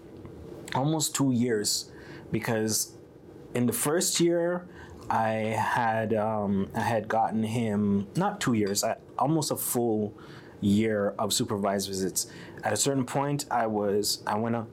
almost 0.76 1.16
two 1.16 1.32
years, 1.32 1.92
because 2.32 2.98
in 3.56 3.66
the 3.66 3.74
first 3.74 4.20
year 4.20 4.68
I 5.10 5.32
had 5.58 6.14
um, 6.14 6.70
I 6.76 6.82
had 6.82 7.08
gotten 7.08 7.44
him 7.44 8.08
not 8.16 8.40
two 8.40 8.54
years, 8.54 8.84
I, 8.84 8.98
almost 9.18 9.52
a 9.52 9.56
full 9.56 10.14
year 10.62 11.16
of 11.18 11.34
supervised 11.34 11.88
visits. 11.88 12.28
At 12.64 12.74
a 12.74 12.78
certain 12.78 13.06
point, 13.06 13.46
I 13.50 13.68
was 13.68 14.24
I 14.28 14.38
went 14.38 14.56
up 14.56 14.68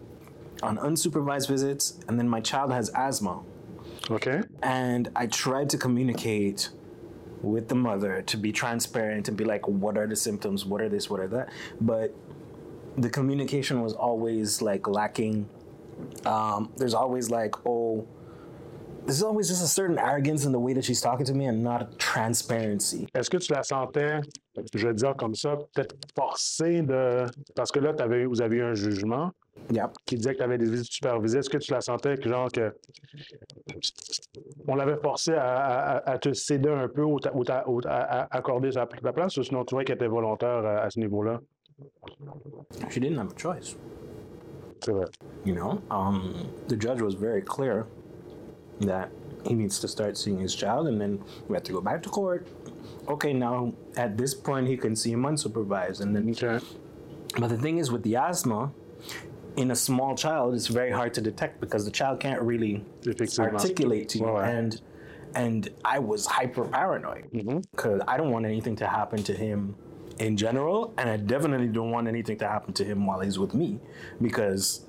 on 0.63 0.79
unsupervised 0.79 1.49
visits, 1.49 1.99
and 2.09 2.19
then 2.19 2.29
my 2.29 2.41
child 2.41 2.73
has 2.73 2.91
asthma. 2.95 3.43
OK? 4.11 4.43
And 4.63 5.11
I 5.17 5.27
tried 5.27 5.71
to 5.71 5.79
communicate 5.79 6.71
with 7.43 7.69
the 7.69 7.75
mother 7.75 8.23
to 8.23 8.37
be 8.37 8.53
transparent 8.53 9.29
and 9.29 9.37
be 9.37 9.45
like, 9.45 9.67
what 9.69 9.99
are 9.99 10.07
the 10.07 10.17
symptoms? 10.17 10.65
What 10.65 10.81
are 10.81 10.89
this? 10.89 11.11
What 11.11 11.21
are 11.21 11.29
that? 11.29 11.51
But 11.81 12.15
the 12.97 13.11
communication 13.11 13.83
was 13.83 13.93
always 13.93 14.63
like 14.63 14.89
lacking. 14.89 15.49
Um, 16.25 16.73
there's 16.77 16.95
always 16.95 17.31
like, 17.31 17.55
oh, 17.67 18.07
there's 19.07 19.23
always 19.23 19.49
just 19.49 19.63
a 19.63 19.67
certain 19.67 19.99
arrogance 19.99 20.45
in 20.45 20.53
the 20.53 20.59
way 20.59 20.75
that 20.75 20.83
she's 20.83 21.01
talking 21.01 21.25
to 21.27 21.33
me 21.35 21.47
and 21.49 21.63
not 21.63 21.97
transparency. 21.99 23.07
Est-ce 23.15 23.31
que 23.31 23.39
tu 23.39 23.53
la 23.53 23.63
sentais, 23.63 24.21
je 24.75 24.87
vais 24.89 24.95
dire 24.95 25.15
comme 25.17 25.35
ça, 25.35 25.57
peut-être 25.75 25.95
forcée 26.15 26.83
de. 26.83 27.25
Parce 27.55 27.71
que 27.73 27.79
là, 27.81 27.95
t'avais- 27.95 28.25
vous 28.27 28.43
avez 28.43 28.57
eu 28.57 28.63
un 28.63 28.75
jugement 28.75 29.31
Yep. 29.73 29.91
qui 30.05 30.17
disait 30.17 30.33
que 30.35 30.39
tu 30.39 30.45
avais 30.45 30.59
des 30.59 30.69
visites 30.71 30.93
supervisées. 30.93 31.39
Est-ce 31.39 31.49
que 31.49 31.57
tu 31.57 31.73
la 31.73 31.81
sentais 31.81 32.17
que, 32.19 32.29
genre, 32.29 32.51
que. 32.53 32.75
On 34.69 34.75
l'avait 34.75 34.97
forcé 35.03 35.33
à, 35.33 35.55
à- 35.97 36.11
à 36.11 36.19
te 36.19 36.33
céder 36.35 36.69
un 36.69 36.89
peu 36.89 37.03
ou, 37.03 37.19
ou 37.35 37.43
ou 37.67 37.81
à, 37.87 37.91
à 38.23 38.37
accorder 38.37 38.73
sa, 38.73 38.87
ta 38.87 39.13
place 39.13 39.37
ou 39.39 39.43
sinon 39.43 39.65
tu 39.65 39.75
vois 39.75 39.85
qu'elle 39.85 39.97
était 39.97 40.07
volontaire 40.09 40.65
à, 40.65 40.83
à 40.83 40.91
ce 40.91 40.99
niveau-là? 41.01 41.41
She 42.91 42.99
didn't 43.01 43.19
have 43.19 43.33
a 43.33 43.39
choice. 43.39 43.77
C'est 44.85 44.93
vrai. 44.93 45.07
You 45.45 45.55
know, 45.55 45.81
um, 45.91 46.35
the 46.69 46.79
judge 46.79 47.01
was 47.01 47.15
very 47.15 47.43
clear 47.43 47.87
that 48.81 49.11
he 49.47 49.55
needs 49.55 49.79
to 49.81 49.89
start 49.89 50.17
seeing 50.17 50.39
his 50.39 50.55
child, 50.55 50.89
and 50.89 51.01
then 51.01 51.23
we 51.49 51.55
have 51.55 51.63
to 51.65 51.73
go 51.73 51.81
back 51.81 52.03
to 52.03 52.09
court. 52.09 52.47
Okay, 53.09 53.33
now 53.33 53.73
at 53.97 54.17
this 54.19 54.35
point 54.35 54.67
he 54.67 54.77
can 54.77 54.97
see 54.97 55.13
him 55.13 55.23
unsupervised, 55.23 56.01
and 56.01 56.15
then. 56.15 56.29
OK. 56.31 56.65
But 57.39 57.49
the 57.49 57.59
thing 57.59 57.79
is, 57.79 57.91
with 57.91 58.03
the 58.03 58.17
asthma, 58.17 58.73
in 59.57 59.71
a 59.71 59.77
small 59.77 60.17
child, 60.17 60.55
it's 60.55 60.67
very 60.69 60.91
hard 60.91 61.15
to 61.15 61.21
detect 61.21 61.61
because 61.61 61.85
the 61.85 61.91
child 61.91 62.21
can't 62.21 62.41
really 62.43 62.85
articulate 63.39 64.09
to 64.11 64.19
you, 64.19 64.25
ouais. 64.25 64.49
and 64.49 64.81
and 65.35 65.69
I 65.85 65.99
was 65.99 66.27
hyper 66.27 66.65
paranoid 66.65 67.31
because 67.71 68.01
I 68.09 68.17
don't 68.17 68.31
want 68.31 68.47
anything 68.47 68.77
to 68.77 68.87
happen 68.87 69.23
to 69.25 69.35
him 69.35 69.77
in 70.19 70.37
general, 70.37 70.95
and 70.99 71.11
I 71.11 71.17
definitely 71.19 71.69
don't 71.69 71.91
want 71.91 72.09
anything 72.09 72.39
to 72.39 72.49
happen 72.49 72.73
to 72.75 72.85
him 72.85 73.07
while 73.07 73.21
he's 73.21 73.39
with 73.39 73.55
me 73.55 73.79
because 74.21 74.87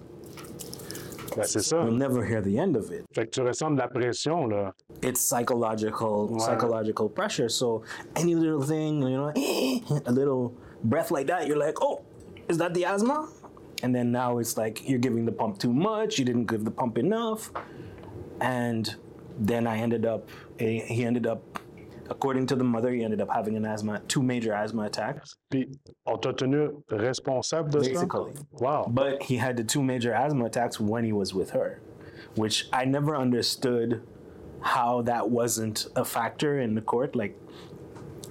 Ben, 1.37 1.45
c'est 1.45 1.61
ça. 1.61 1.83
we'll 1.83 1.93
never 1.93 2.23
hear 2.25 2.41
the 2.41 2.57
end 2.57 2.75
of 2.75 2.91
it. 2.91 3.05
Fait 3.13 3.25
que 3.25 3.31
tu 3.31 3.41
ressens 3.41 3.71
de 3.71 3.77
la 3.77 3.87
pression, 3.87 4.47
là. 4.47 4.73
It's 5.01 5.21
psychological 5.21 6.29
psychological 6.39 7.09
pressure. 7.09 7.49
So 7.49 7.83
any 8.15 8.35
little 8.35 8.61
thing, 8.61 9.01
you 9.03 9.17
know, 9.17 9.31
a 10.05 10.11
little 10.11 10.53
breath 10.83 11.11
like 11.11 11.27
that, 11.27 11.47
you're 11.47 11.57
like, 11.57 11.81
oh, 11.81 12.01
is 12.49 12.57
that 12.57 12.73
the 12.73 12.85
asthma? 12.85 13.29
And 13.83 13.93
then 13.93 14.11
now 14.11 14.39
it's 14.39 14.57
like 14.57 14.87
you're 14.89 14.99
giving 14.99 15.25
the 15.25 15.31
pump 15.31 15.59
too 15.59 15.71
much. 15.71 16.17
You 16.17 16.25
didn't 16.25 16.47
give 16.47 16.65
the 16.65 16.71
pump 16.71 16.97
enough, 16.97 17.51
and 18.41 18.95
then 19.37 19.67
I 19.67 19.77
ended 19.77 20.05
up. 20.05 20.27
He 20.57 20.79
he 20.79 21.05
ended 21.05 21.27
up, 21.27 21.43
according 22.09 22.45
to 22.47 22.55
the 22.55 22.63
mother, 22.63 22.91
he 22.91 23.03
ended 23.03 23.21
up 23.21 23.29
having 23.31 23.55
an 23.55 23.65
asthma, 23.65 24.01
two 24.07 24.21
major 24.21 24.53
asthma 24.53 24.83
attacks. 24.83 25.35
Puis 25.49 25.67
on 26.05 26.17
t'a 26.19 26.33
tenu 26.33 26.83
responsable 26.89 27.71
de 27.71 27.83
ça? 27.83 27.91
Basically. 27.91 28.33
Wow. 28.51 28.85
But 28.89 29.23
he 29.23 29.37
had 29.37 29.57
the 29.57 29.63
two 29.63 29.83
major 29.83 30.13
asthma 30.13 30.45
attacks 30.45 30.79
when 30.79 31.03
he 31.03 31.13
was 31.13 31.33
with 31.33 31.51
her, 31.51 31.81
which 32.35 32.67
I 32.71 32.85
never 32.85 33.15
understood 33.15 34.01
how 34.61 35.01
that 35.03 35.29
wasn't 35.29 35.87
a 35.95 36.03
factor 36.03 36.59
in 36.59 36.75
the 36.75 36.81
court. 36.81 37.15
Like 37.15 37.37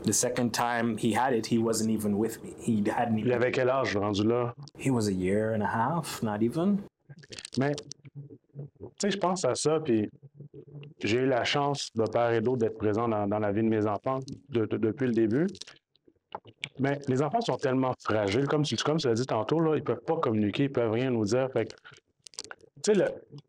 the 0.05 0.13
second 0.13 0.53
time 0.53 0.97
he 0.97 1.13
had 1.13 1.33
it, 1.33 1.47
he 1.47 1.59
wasn't 1.59 1.91
even 1.91 2.19
with 2.19 2.43
me. 2.43 2.55
He 2.59 2.83
hadn't 2.89 3.19
Il 3.19 3.33
avait 3.33 3.53
quel 3.53 3.69
âge 3.69 3.95
rendu 3.95 4.25
là? 4.25 4.53
He 4.77 4.91
was 4.91 5.09
a 5.09 5.13
year 5.13 5.53
and 5.53 5.63
a 5.63 5.67
half, 5.67 6.23
not 6.23 6.43
even. 6.43 6.83
Mais, 7.59 7.75
tu 7.75 8.89
sais, 8.99 9.11
je 9.11 9.19
pense 9.19 9.45
à 9.45 9.57
ça, 9.57 9.81
puis 9.81 10.09
j'ai 11.03 11.19
eu 11.19 11.27
la 11.27 11.45
chance 11.45 11.91
de 11.95 12.05
part 12.05 12.33
et 12.33 12.41
d'autre 12.41 12.59
d'être 12.59 12.79
présent 12.79 13.09
dans, 13.09 13.39
la 13.39 13.53
vie 13.53 13.63
de 13.63 13.69
mes 13.69 13.87
enfants 13.87 14.21
de- 14.49 14.67
de- 14.67 14.77
depuis 14.77 15.07
le 15.07 15.13
début. 15.13 15.47
Mais 16.79 16.99
les 17.09 17.23
enfants 17.23 17.41
sont 17.41 17.57
tellement 17.57 17.95
fragiles, 18.01 18.47
comme 18.47 18.63
tu, 18.63 18.77
comme 18.77 18.99
l'as 19.03 19.15
dit 19.15 19.27
tantôt, 19.27 19.61
là, 19.61 19.77
ils 19.77 19.83
peuvent 19.85 20.05
pas 20.05 20.17
communiquer, 20.17 20.65
ils 20.65 20.73
peuvent 20.73 20.93
rien 20.93 21.11
nous 21.11 21.25
dire. 21.25 21.49
Que, 21.51 22.93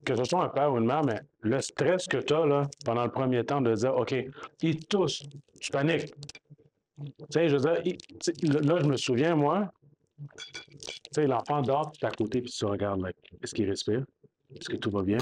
que 0.05 0.15
ce 0.15 0.23
soit 0.23 0.45
un 0.45 0.49
père 0.49 0.71
ou 0.71 0.77
une 0.77 0.85
mère, 0.85 1.03
mais 1.03 1.19
le 1.41 1.61
stress 1.61 2.07
que 2.07 2.17
tu 2.17 2.33
as 2.33 2.45
là, 2.45 2.67
pendant 2.85 3.03
le 3.03 3.11
premier 3.11 3.43
temps 3.43 3.61
de 3.61 3.73
dire, 3.73 3.95
OK, 3.95 4.15
ils 4.61 4.85
toussent, 4.85 5.23
tu 5.59 5.71
paniques. 5.71 6.13
Là, 7.35 8.79
je 8.81 8.87
me 8.87 8.97
souviens, 8.97 9.35
moi, 9.35 9.69
l'enfant 11.17 11.61
dort, 11.61 11.91
tu 11.91 12.03
es 12.03 12.07
à 12.07 12.11
côté, 12.11 12.41
puis 12.41 12.51
tu 12.51 12.65
regardes, 12.65 13.05
est-ce 13.43 13.53
qu'il 13.53 13.69
respire? 13.69 14.03
Est-ce 14.55 14.69
que 14.69 14.77
tout 14.77 14.89
va 14.89 15.01
bien? 15.01 15.17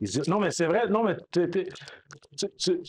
Il 0.00 0.08
dit, 0.08 0.20
non, 0.28 0.40
mais 0.40 0.50
c'est 0.50 0.66
vrai, 0.66 0.88
non, 0.88 1.04
mais 1.04 1.16
tu, 1.30 1.48
tu, 2.56 2.80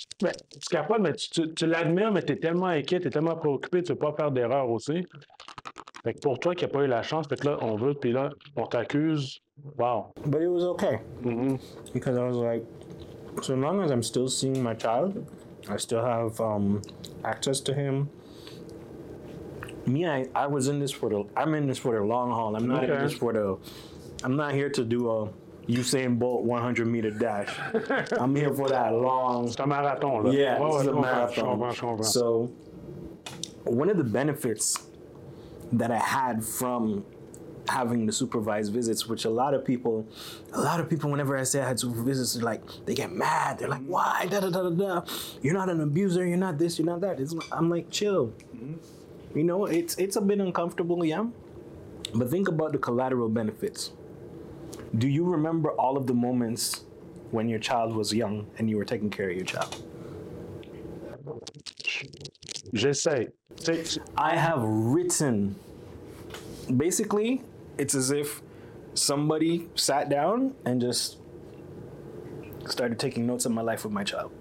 capotes, 0.71 0.99
mais 1.01 1.13
tu, 1.13 1.53
tu, 1.53 1.65
l'admires, 1.65 2.11
mais 2.11 2.23
tu 2.23 2.33
es 2.33 2.37
tellement 2.37 2.67
inquiet, 2.67 2.99
tu 3.01 3.07
es 3.07 3.09
tellement 3.09 3.35
préoccupé, 3.35 3.83
tu 3.83 3.91
ne 3.91 3.95
veux 3.95 3.99
pas 3.99 4.13
faire 4.13 4.31
d'erreur 4.31 4.69
aussi. 4.69 5.05
Fait 6.03 6.13
que 6.13 6.19
pour 6.19 6.39
toi 6.39 6.55
qui 6.55 6.63
n'as 6.65 6.71
pas 6.71 6.83
eu 6.83 6.87
la 6.87 7.03
chance, 7.03 7.27
fait 7.27 7.39
que 7.39 7.47
là, 7.47 7.57
on 7.61 7.75
veut, 7.75 7.93
puis 7.93 8.11
là, 8.11 8.29
on 8.55 8.65
t'accuse. 8.65 9.39
Wow. 9.77 10.11
But 10.25 10.41
it 10.41 10.47
was 10.47 10.63
okay 10.63 10.99
Mhm. 11.23 11.59
because 11.93 12.17
I 12.17 12.23
was 12.23 12.37
like, 12.37 12.63
so 13.41 13.55
long 13.55 13.81
as 13.81 13.91
I'm 13.91 14.03
still 14.03 14.27
seeing 14.27 14.61
my 14.63 14.73
child, 14.75 15.25
I 15.69 15.77
still 15.77 16.01
have 16.01 16.39
um, 16.41 16.81
access 17.23 17.61
to 17.61 17.73
him. 17.73 18.09
Me, 19.85 20.07
I, 20.07 20.27
I 20.33 20.47
was 20.47 20.67
in 20.67 20.79
this 20.79 20.91
for 20.91 21.09
the. 21.09 21.23
I'm 21.37 21.53
in 21.55 21.67
this 21.67 21.77
for 21.77 21.93
the 21.93 22.01
long 22.03 22.31
haul. 22.31 22.55
I'm 22.55 22.67
not 22.67 22.83
Okay. 22.85 22.93
in 22.95 23.03
this 23.03 23.13
for 23.13 23.33
the. 23.33 23.57
I'm 24.23 24.35
not 24.35 24.53
here 24.53 24.69
to 24.69 24.83
do 24.83 25.09
a 25.09 25.29
Usain 25.67 26.19
Bolt 26.19 26.43
100 26.43 26.85
meter 26.87 27.11
dash. 27.11 27.49
I'm 28.19 28.35
here 28.35 28.53
for 28.53 28.67
that 28.69 28.93
long. 28.93 29.47
C'est 29.47 29.61
un 29.61 29.67
marathon, 29.67 30.23
là. 30.23 30.33
Yeah, 30.33 30.59
Ouais, 30.59 30.67
this 30.67 30.75
ouais, 30.75 30.81
is 30.81 30.85
je 30.85 30.89
a 30.89 31.01
marathon. 31.01 31.45
comprends, 31.45 31.79
comprends. 31.79 32.17
Oh, 32.17 32.21
oh, 32.21 32.49
oh, 32.49 32.51
so, 33.65 33.71
one 33.71 33.89
of 33.89 33.97
the 33.97 34.03
benefits 34.03 34.77
that 35.71 35.89
I 35.91 35.97
had 35.99 36.43
from 36.43 37.05
having 37.69 38.05
the 38.05 38.11
supervised 38.11 38.73
visits, 38.73 39.07
which 39.07 39.23
a 39.23 39.29
lot 39.29 39.53
of 39.53 39.63
people, 39.63 40.05
a 40.51 40.59
lot 40.59 40.81
of 40.81 40.89
people, 40.89 41.09
whenever 41.09 41.37
I 41.37 41.43
say 41.43 41.61
I 41.61 41.67
had 41.69 41.79
supervised 41.79 42.05
visits, 42.07 42.33
they're 42.33 42.43
like, 42.43 42.61
they 42.85 42.93
get 42.93 43.13
mad. 43.13 43.59
They're 43.59 43.69
like, 43.69 43.85
why? 43.85 44.27
Da 44.29 44.41
da 44.41 44.49
da 44.49 44.63
da 44.63 44.69
da. 44.69 45.01
You're 45.41 45.53
not 45.53 45.69
an 45.69 45.79
abuser. 45.79 46.25
You're 46.27 46.35
not 46.37 46.57
this. 46.57 46.77
You're 46.77 46.85
not 46.87 46.99
that. 47.01 47.21
It's, 47.21 47.33
I'm 47.53 47.69
like, 47.69 47.89
chill. 47.89 48.33
Mm-hmm. 48.53 49.37
You 49.37 49.43
know, 49.45 49.65
it's 49.65 49.95
it's 49.95 50.15
a 50.17 50.21
bit 50.21 50.39
uncomfortable, 50.39 51.03
yeah. 51.05 51.25
But 52.13 52.29
think 52.29 52.49
about 52.49 52.73
the 52.73 52.77
collateral 52.77 53.29
benefits. 53.29 53.91
Do 54.97 55.07
you 55.07 55.23
remember 55.23 55.71
all 55.71 55.97
of 55.97 56.05
the 56.05 56.13
moments 56.13 56.85
when 57.31 57.49
your 57.49 57.59
child 57.59 57.95
was 57.95 58.13
young 58.13 58.47
and 58.57 58.69
you 58.69 58.77
were 58.77 58.85
taking 58.85 59.09
care 59.09 59.29
of 59.29 59.35
your 59.35 59.45
child? 59.45 59.83
J'essaie. 62.73 63.31
I 64.15 64.35
have 64.35 64.61
written. 64.61 65.55
Basically, 66.77 67.41
it's 67.77 67.95
as 67.95 68.11
if 68.11 68.41
somebody 68.93 69.67
sat 69.75 70.09
down 70.09 70.53
and 70.65 70.79
just 70.79 71.17
started 72.67 72.99
taking 72.99 73.25
notes 73.25 73.45
of 73.45 73.51
my 73.51 73.61
life 73.61 73.83
with 73.83 73.93
my 73.93 74.03
child. 74.03 74.31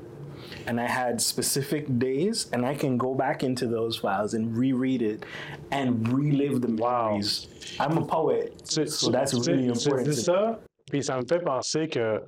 And 0.67 0.79
I 0.79 0.87
had 0.87 1.21
specific 1.21 1.87
days, 1.99 2.49
and 2.53 2.65
I 2.65 2.75
can 2.77 2.97
go 2.97 3.15
back 3.15 3.43
into 3.43 3.67
those 3.67 3.99
files 3.99 4.35
and 4.35 4.57
reread 4.57 5.03
it 5.03 5.25
and 5.71 6.07
relive 6.13 6.61
the 6.61 6.69
Wow. 6.81 7.11
memories. 7.11 7.49
I'm 7.81 7.99
a 7.99 8.03
poet, 8.07 8.53
so 8.65 8.85
tu- 8.85 9.11
that's 9.13 9.35
really 9.47 9.69
important. 9.69 10.05
dis 10.09 10.23
ça, 10.23 10.61
puis 10.91 11.03
ça 11.03 11.17
me 11.19 11.27
fait 11.27 11.41
penser 11.41 11.89
que 11.89 12.23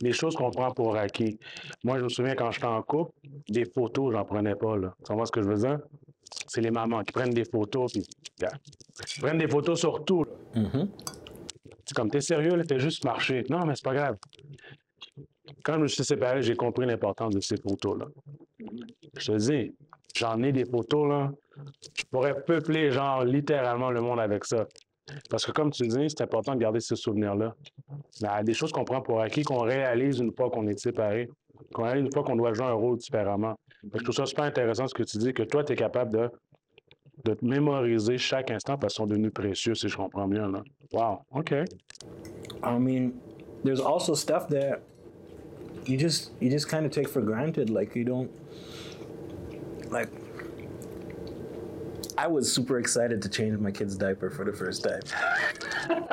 les 0.00 0.12
choses 0.12 0.34
qu'on 0.36 0.50
prend 0.50 0.70
pour 0.72 0.96
acquis. 0.96 1.38
Moi, 1.84 1.98
je 1.98 2.04
me 2.04 2.08
souviens 2.08 2.34
quand 2.34 2.50
j'étais 2.52 2.66
en 2.66 2.80
couple, 2.82 3.12
des 3.48 3.64
photos, 3.64 4.12
j'en 4.14 4.24
prenais 4.24 4.54
pas. 4.54 4.76
Là. 4.76 4.94
Tu 5.04 5.12
vois 5.12 5.26
ce 5.26 5.32
que 5.32 5.42
je 5.42 5.48
veux 5.48 5.56
dire? 5.58 5.78
C'est 6.46 6.60
les 6.60 6.70
mamans 6.70 7.02
qui 7.02 7.12
prennent 7.12 7.34
des 7.34 7.44
photos, 7.44 7.92
puis 7.92 8.04
yeah. 8.40 8.50
Ils 9.16 9.20
prennent 9.22 9.38
des 9.38 9.48
photos 9.48 9.78
sur 9.78 10.04
tout. 10.04 10.24
là. 10.24 10.60
C'est 11.84 11.94
comme, 11.96 12.10
t'es 12.10 12.20
sérieux, 12.20 12.54
là, 12.54 12.64
t'es 12.64 12.78
juste 12.78 13.04
marché. 13.04 13.44
Non, 13.48 13.64
mais 13.64 13.74
c'est 13.74 13.84
pas 13.84 13.94
grave. 13.94 14.16
Quand 15.64 15.74
je 15.74 15.78
me 15.80 15.86
suis 15.86 16.04
séparé, 16.04 16.42
j'ai 16.42 16.56
compris 16.56 16.86
l'importance 16.86 17.34
de 17.34 17.40
ces 17.40 17.56
photos-là. 17.56 18.06
Je 19.16 19.32
te 19.32 19.36
dis, 19.36 19.74
j'en 20.16 20.42
ai 20.42 20.52
des 20.52 20.64
photos, 20.64 21.08
là. 21.08 21.30
Je 21.96 22.04
pourrais 22.10 22.42
peupler, 22.42 22.90
genre, 22.90 23.24
littéralement 23.24 23.90
le 23.90 24.00
monde 24.00 24.20
avec 24.20 24.44
ça. 24.44 24.66
Parce 25.30 25.46
que, 25.46 25.52
comme 25.52 25.70
tu 25.70 25.86
dis, 25.86 26.06
c'est 26.08 26.22
important 26.22 26.54
de 26.54 26.60
garder 26.60 26.80
ces 26.80 26.96
souvenirs-là. 26.96 27.54
Des 28.42 28.54
choses 28.54 28.72
qu'on 28.72 28.84
prend 28.84 29.00
pour 29.00 29.20
acquis, 29.20 29.42
qu'on 29.42 29.62
réalise 29.62 30.18
une 30.18 30.32
fois 30.34 30.50
qu'on 30.50 30.66
est 30.66 30.78
séparé, 30.78 31.28
qu'on 31.72 31.84
réalise 31.84 32.04
une 32.04 32.12
fois 32.12 32.22
qu'on 32.22 32.36
doit 32.36 32.52
jouer 32.52 32.66
un 32.66 32.72
rôle 32.72 32.98
différemment. 32.98 33.58
Je 33.94 34.02
trouve 34.02 34.14
ça 34.14 34.26
super 34.26 34.44
intéressant 34.44 34.86
ce 34.86 34.94
que 34.94 35.02
tu 35.02 35.18
dis, 35.18 35.32
que 35.32 35.42
toi, 35.44 35.64
tu 35.64 35.72
es 35.72 35.76
capable 35.76 36.12
de, 36.12 36.30
de 37.24 37.34
te 37.34 37.44
mémoriser 37.44 38.18
chaque 38.18 38.50
instant 38.50 38.76
parce 38.76 38.94
qu'ils 38.94 39.02
sont 39.02 39.06
devenus 39.06 39.32
précieux, 39.32 39.74
si 39.74 39.88
je 39.88 39.96
comprends 39.96 40.28
bien. 40.28 40.50
Là. 40.50 40.62
Wow, 40.92 41.20
OK. 41.32 41.52
I 42.62 42.78
mean, 42.78 43.12
there's 43.64 43.80
also 43.80 44.14
stuff 44.14 44.48
that 44.48 44.80
you 45.88 45.96
just 45.96 46.30
you 46.40 46.50
just 46.50 46.68
kind 46.68 46.84
of 46.86 46.92
take 46.92 47.08
for 47.08 47.20
granted. 47.20 47.70
Like 47.70 47.94
you 47.96 48.04
don't 48.04 48.30
like. 49.90 50.08
I 52.16 52.26
was 52.26 52.52
super 52.52 52.78
excited 52.80 53.22
to 53.22 53.28
change 53.28 53.58
my 53.60 53.70
kid's 53.70 53.96
diaper 53.96 54.28
for 54.28 54.44
the 54.44 54.52
first 54.52 54.82
time. 54.82 55.00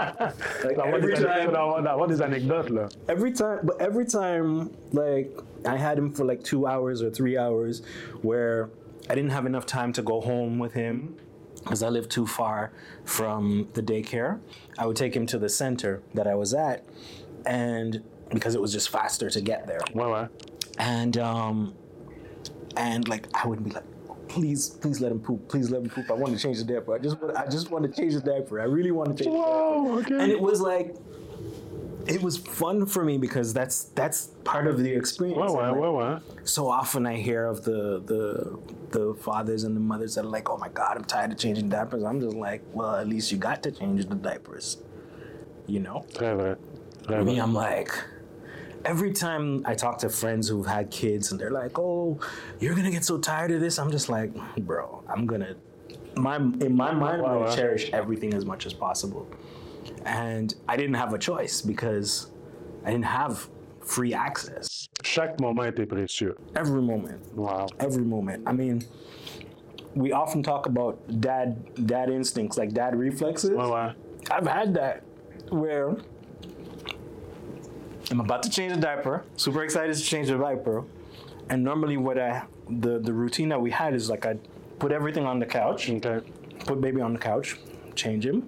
like 0.63 0.75
D'avoir 0.77 0.96
every 0.96 1.15
time, 1.15 1.51
d'avoir 1.51 2.08
des 2.08 2.22
anecdotes, 2.22 2.70
là. 2.70 2.89
every 3.10 3.32
time, 3.32 3.60
but 3.63 3.82
every 3.82 4.05
time, 4.05 4.72
like 4.94 5.32
I 5.65 5.75
had 5.75 5.98
him 5.98 6.13
for 6.13 6.24
like 6.24 6.44
two 6.44 6.67
hours 6.67 7.01
or 7.01 7.10
three 7.10 7.38
hours, 7.38 7.82
where 8.22 8.70
I 9.10 9.15
didn't 9.15 9.32
have 9.32 9.48
enough 9.48 9.65
time 9.65 9.91
to 9.94 10.03
go 10.03 10.22
home 10.22 10.60
with 10.60 10.74
him 10.74 11.17
because 11.63 11.82
I 11.82 11.89
lived 11.89 12.12
too 12.12 12.27
far 12.27 12.72
from 13.03 13.67
the 13.74 13.82
daycare. 13.82 14.39
I 14.77 14.86
would 14.86 14.96
take 14.96 15.15
him 15.15 15.25
to 15.27 15.39
the 15.39 15.50
center 15.50 16.03
that 16.13 16.27
I 16.27 16.36
was 16.36 16.53
at, 16.53 16.86
and 17.48 18.03
because 18.36 18.54
it 18.58 18.62
was 18.65 18.72
just 18.77 18.89
faster 18.98 19.27
to 19.38 19.42
get 19.51 19.65
there 19.72 19.80
Ouais, 20.00 20.06
ouais. 20.15 20.27
and 20.77 21.18
um 21.18 21.58
and 22.77 23.08
like 23.13 23.24
I 23.34 23.48
wouldn't 23.48 23.68
be 23.70 23.74
like 23.80 23.88
please 24.27 24.62
please 24.82 25.00
let 25.04 25.12
him 25.13 25.20
poop 25.27 25.48
please 25.54 25.68
let 25.74 25.82
him 25.84 25.89
poop 25.89 26.06
I 26.12 26.13
want 26.13 26.32
to 26.36 26.39
change 26.46 26.58
the 26.63 26.68
diaper 26.74 26.94
I 26.98 27.00
just 27.08 27.15
want 27.22 27.36
I 27.44 27.46
just 27.48 27.72
want 27.72 27.84
to 27.88 27.92
change 28.00 28.13
the 28.20 28.22
diaper 28.32 28.56
I 28.65 28.65
really 28.77 28.92
want 29.00 29.08
to 29.18 29.24
change 29.24 29.36
the 29.36 29.42
diaper 29.42 30.00
okay. 30.01 30.20
and 30.22 30.30
it 30.32 30.42
was 30.50 30.60
like 30.62 30.88
it 32.15 32.22
was 32.22 32.36
fun 32.38 32.86
for 32.86 33.04
me 33.10 33.18
because 33.18 33.48
that's 33.60 33.77
that's 34.00 34.20
part 34.44 34.65
of 34.68 34.75
the 34.86 34.92
experience 35.01 35.39
Ouais, 35.51 35.58
ouais, 35.58 35.70
And, 35.72 35.80
like, 35.82 35.96
ouais. 36.01 36.48
so 36.56 36.62
often 36.82 37.01
I 37.08 37.15
hear 37.27 37.44
of 37.54 37.63
the 37.70 37.80
the 38.12 38.24
the 38.96 39.06
fathers 39.27 39.63
and 39.63 39.74
the 39.75 39.80
mothers 39.92 40.12
that 40.15 40.24
are 40.25 40.34
like 40.38 40.48
oh 40.54 40.58
my 40.65 40.70
god 40.82 40.94
I'm 40.98 41.06
tired 41.15 41.32
of 41.32 41.38
changing 41.46 41.68
diapers 41.70 42.04
I'm 42.04 42.20
just 42.25 42.36
like 42.48 42.62
well 42.74 42.94
at 43.04 43.08
least 43.08 43.32
you 43.32 43.38
got 43.50 43.63
to 43.63 43.72
change 43.72 44.06
the 44.13 44.15
diapers 44.30 44.68
you 45.74 45.80
know 45.80 46.00
vrai. 46.20 46.56
Très 47.08 47.24
me. 47.25 47.38
I'm 47.39 47.54
like, 47.54 47.92
every 48.86 49.12
time 49.12 49.63
I 49.65 49.74
talk 49.75 49.98
to 50.00 50.10
friends 50.10 50.48
who've 50.48 50.65
had 50.65 50.92
kids 50.92 51.32
and 51.32 51.39
they're 51.39 51.51
like, 51.51 51.77
"Oh, 51.77 52.20
you're 52.60 52.75
gonna 52.75 52.92
get 52.92 53.04
so 53.04 53.18
tired 53.18 53.51
of 53.51 53.60
this," 53.60 53.77
I'm 53.80 53.92
just 53.92 54.10
like, 54.10 54.32
"Bro, 54.60 55.04
I'm 55.08 55.25
gonna." 55.25 55.56
My 56.15 56.38
in 56.38 56.75
my 56.75 56.94
mind, 56.94 57.22
I'm 57.22 57.22
gonna 57.22 57.39
wow. 57.42 57.56
cherish 57.56 57.92
everything 57.92 58.34
as 58.34 58.46
much 58.46 58.65
as 58.65 58.74
possible, 58.74 59.27
and 60.06 60.54
I 60.68 60.77
didn't 60.77 60.96
have 60.96 61.13
a 61.13 61.18
choice 61.18 61.62
because 61.62 62.32
I 62.86 62.92
didn't 62.92 63.06
have 63.06 63.50
free 63.82 64.13
access. 64.13 64.88
Chaque 65.04 65.39
moment 65.39 65.68
était 65.68 65.86
précieux. 65.88 66.36
Every 66.56 66.82
moment, 66.82 67.20
Wow. 67.36 67.68
every 67.80 68.04
moment. 68.04 68.44
I 68.48 68.54
mean, 68.54 68.84
we 69.94 70.12
often 70.12 70.42
talk 70.42 70.65
about 70.68 70.98
dad 71.20 71.58
dad 71.86 72.10
instincts, 72.10 72.58
like 72.58 72.72
dad 72.74 72.96
reflexes. 72.98 73.51
Ouais. 73.51 73.94
I've 74.32 74.48
had 74.48 74.74
that 74.75 75.04
where 75.50 75.96
I'm 78.12 78.20
about 78.20 78.44
to 78.44 78.50
change 78.50 78.74
the 78.74 78.80
diaper, 78.80 79.24
super 79.36 79.64
excited 79.64 79.96
to 79.96 80.02
change 80.04 80.28
the 80.28 80.38
diaper, 80.38 80.84
and 81.50 81.64
normally 81.64 81.98
what 81.98 82.20
I 82.20 82.44
the 82.70 83.00
the 83.00 83.14
routine 83.14 83.50
that 83.50 83.62
we 83.62 83.72
had 83.72 83.94
is 83.94 84.10
like 84.10 84.26
I 84.26 84.36
put 84.80 84.92
everything 84.92 85.26
on 85.26 85.40
the 85.40 85.46
couch, 85.46 85.90
Okay. 85.90 86.20
put 86.66 86.82
baby 86.82 87.02
on 87.02 87.14
the 87.14 87.20
couch, 87.20 87.58
change 87.96 88.26
him, 88.26 88.48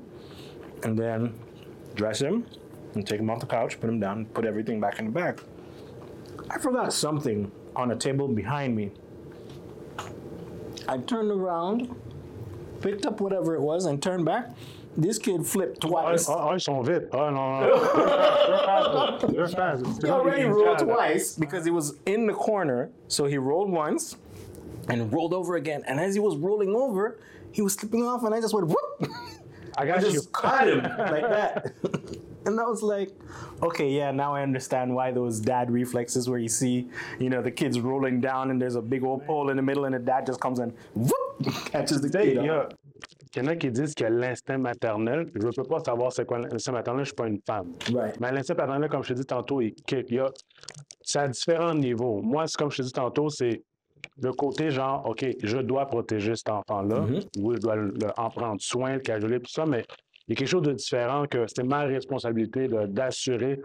and 0.83 0.97
then 0.97 1.33
dress 1.95 2.21
him, 2.21 2.45
and 2.93 3.05
take 3.07 3.19
him 3.19 3.29
off 3.29 3.39
the 3.39 3.47
couch, 3.47 3.79
put 3.79 3.89
him 3.89 3.99
down, 3.99 4.25
put 4.27 4.45
everything 4.45 4.79
back 4.79 4.99
in 4.99 5.05
the 5.05 5.11
bag. 5.11 5.41
I 6.49 6.59
forgot 6.59 6.93
something 6.93 7.51
on 7.75 7.91
a 7.91 7.95
table 7.95 8.27
behind 8.27 8.75
me. 8.75 8.91
I 10.87 10.97
turned 10.99 11.31
around, 11.31 11.93
picked 12.81 13.05
up 13.05 13.19
whatever 13.19 13.55
it 13.55 13.61
was, 13.61 13.85
and 13.85 14.01
turned 14.01 14.25
back. 14.25 14.49
This 14.97 15.19
kid 15.19 15.45
flipped 15.45 15.81
twice. 15.81 16.27
ah, 16.27 16.49
ah, 16.49 16.53
ils 16.55 16.59
sont 16.59 16.81
vite. 16.83 17.07
Ah, 17.13 17.29
non, 17.29 17.61
non. 17.61 17.69
Deux 17.69 18.65
phases. 18.65 19.19
Deux 19.35 19.47
phases. 19.47 19.97
He 20.03 20.09
already 20.09 20.43
rolled 20.45 20.79
twice 20.79 21.35
because 21.37 21.63
he 21.63 21.71
was 21.71 21.93
in 22.07 22.25
the 22.25 22.33
corner. 22.33 22.89
So 23.07 23.25
he 23.25 23.37
rolled 23.37 23.69
once 23.71 24.17
and 24.89 25.13
rolled 25.13 25.33
over 25.33 25.55
again. 25.55 25.83
And 25.87 25.99
as 25.99 26.15
he 26.15 26.19
was 26.19 26.35
rolling 26.35 26.75
over, 26.75 27.19
he 27.51 27.61
was 27.61 27.73
slipping 27.73 28.03
off, 28.03 28.23
and 28.23 28.33
I 28.33 28.41
just 28.41 28.53
went 28.55 28.67
whoop. 28.67 29.11
I 29.77 29.83
I 29.83 29.85
got 29.85 30.01
you. 30.01 30.11
just 30.11 30.31
caught 30.31 30.67
him 30.67 30.81
like 30.81 31.29
that. 31.29 31.71
and 32.47 32.59
I 32.59 32.63
was 32.63 32.81
like, 32.81 33.11
okay, 33.61 33.89
yeah, 33.91 34.09
now 34.09 34.33
I 34.33 34.41
understand 34.41 34.95
why 34.95 35.11
those 35.11 35.39
dad 35.39 35.69
reflexes 35.69 36.27
where 36.27 36.39
you 36.39 36.49
see, 36.49 36.87
you 37.19 37.29
know, 37.29 37.43
the 37.43 37.51
kids 37.51 37.79
rolling 37.79 38.19
down 38.19 38.49
and 38.49 38.59
there's 38.59 38.73
a 38.75 38.81
big 38.81 39.03
old 39.03 39.23
pole 39.27 39.51
in 39.51 39.57
the 39.57 39.61
middle 39.61 39.85
and 39.85 39.93
the 39.93 39.99
dad 39.99 40.25
just 40.25 40.39
comes 40.39 40.57
and 40.57 40.73
whoop, 40.95 41.11
catches 41.65 42.01
the 42.01 42.09
Tu 42.09 42.17
kid. 42.17 42.37
il 42.37 42.43
y, 42.43 42.49
up. 42.49 42.73
a, 42.73 42.75
il 43.37 43.43
y 43.45 43.47
en 43.47 43.51
a 43.51 43.55
qui 43.55 43.71
disent 43.71 43.93
que 43.95 44.03
l'instinct 44.05 44.57
maternel, 44.57 45.27
je 45.35 45.45
ne 45.47 45.51
peux 45.51 45.63
pas 45.63 45.79
savoir 45.79 46.11
c'est 46.11 46.25
quoi 46.25 46.39
l'instinct 46.39 46.71
maternel, 46.71 47.05
je 47.05 47.11
ne 47.11 47.13
suis 47.13 47.15
pas 47.15 47.27
une 47.27 47.39
femme. 47.45 47.71
Mais 48.19 48.31
l'instinct 48.31 48.55
maternel, 48.55 48.89
comme 48.89 49.03
je 49.03 49.09
te 49.13 49.19
dis 49.19 49.25
tantôt, 49.25 49.61
il 49.61 49.73
kick. 49.73 50.07
Il 50.09 50.15
y 50.15 50.19
a, 50.19 50.29
c'est 51.01 51.19
à 51.19 51.27
différents 51.27 51.73
niveaux. 51.75 52.21
Moi, 52.21 52.47
c'est 52.47 52.57
comme 52.57 52.71
je 52.71 52.77
te 52.77 52.81
dis 52.83 52.91
tantôt, 52.91 53.29
c'est 53.29 53.61
le 54.21 54.31
côté 54.33 54.71
genre, 54.71 55.05
OK, 55.07 55.25
je 55.43 55.57
dois 55.57 55.85
protéger 55.85 56.35
cet 56.35 56.49
enfant-là. 56.49 57.05
Oui, 57.39 57.55
je 57.57 57.61
dois 57.61 57.75
le- 57.75 57.91
le- 57.91 58.11
en 58.19 58.29
prendre 58.29 58.59
soin, 58.61 58.93
le 58.95 58.99
cajoler, 58.99 59.39
tout 59.39 59.51
ça, 59.51 59.65
mais 59.65 59.85
il 60.27 60.31
y 60.31 60.33
a 60.33 60.35
quelque 60.35 60.47
chose 60.49 60.63
de 60.63 60.73
différent 60.73 61.25
que 61.27 61.45
c'est 61.47 61.63
ma 61.63 61.81
responsabilité 61.83 62.67
de- 62.67 62.85
d'assurer 62.87 63.61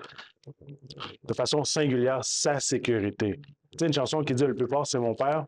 de 1.25 1.35
façon 1.35 1.65
singulière 1.65 2.21
sa 2.23 2.61
sécurité. 2.61 3.41
Tu 3.73 3.79
sais, 3.79 3.87
une 3.87 3.93
chanson 3.93 4.23
qui 4.23 4.35
dit 4.35 4.45
le 4.47 4.55
plus 4.55 4.67
fort, 4.69 4.87
c'est 4.87 4.99
mon 4.99 5.15
père. 5.15 5.45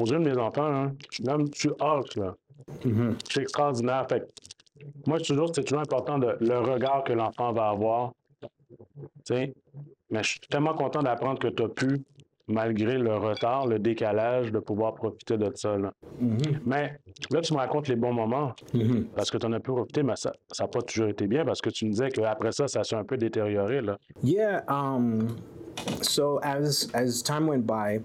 Aux 0.00 0.04
yeux 0.06 0.18
de 0.18 0.24
mes 0.24 0.36
enfants, 0.36 0.64
hein, 0.66 0.92
je 1.10 1.14
suis 1.16 1.24
même- 1.24 1.46
je 1.54 1.58
suis 1.60 1.70
Hulk, 1.80 2.16
là. 2.16 2.34
Je 2.84 3.14
suis 3.28 3.40
extraordinaire. 3.40 4.06
Fait 4.08 4.28
moi, 5.06 5.18
je 5.18 5.24
toujours, 5.24 5.50
c'est 5.54 5.64
toujours 5.64 5.80
important 5.80 6.18
de, 6.18 6.36
le 6.40 6.58
regard 6.58 7.04
que 7.04 7.12
l'enfant 7.12 7.52
va 7.52 7.68
avoir. 7.68 8.12
Tu 8.42 8.48
sais, 9.24 9.54
mais 10.10 10.22
je 10.22 10.30
suis 10.30 10.40
tellement 10.40 10.74
content 10.74 11.02
d'apprendre 11.02 11.38
que 11.38 11.48
tu 11.48 11.62
as 11.62 11.68
pu, 11.68 12.02
malgré 12.48 12.98
le 12.98 13.16
retard, 13.16 13.66
le 13.66 13.78
décalage, 13.78 14.52
de 14.52 14.58
pouvoir 14.58 14.94
profiter 14.94 15.38
de 15.38 15.50
ça. 15.54 15.76
là. 15.78 15.92
Mais 16.66 16.98
là, 17.30 17.40
tu 17.40 17.54
me 17.54 17.58
racontes 17.58 17.88
les 17.88 17.96
bons 17.96 18.12
moments 18.12 18.54
parce 19.14 19.30
que 19.30 19.38
tu 19.38 19.46
en 19.46 19.52
as 19.52 19.60
pu 19.60 19.72
profiter, 19.72 20.02
mais 20.02 20.16
ça 20.16 20.32
n'a 20.58 20.68
pas 20.68 20.82
toujours 20.82 21.08
été 21.08 21.26
bien 21.26 21.44
parce 21.44 21.60
que 21.60 21.70
tu 21.70 21.86
me 21.86 21.90
disais 21.90 22.10
qu'après 22.10 22.52
ça, 22.52 22.68
ça 22.68 22.84
s'est 22.84 22.96
un 22.96 23.04
peu 23.04 23.16
détérioré. 23.16 23.80
Là. 23.80 23.98
Yeah. 24.22 24.62
Um. 24.68 25.36
So 26.02 26.38
as 26.42 26.88
as 26.94 27.22
time 27.22 27.48
went 27.48 27.66
by, 27.66 28.00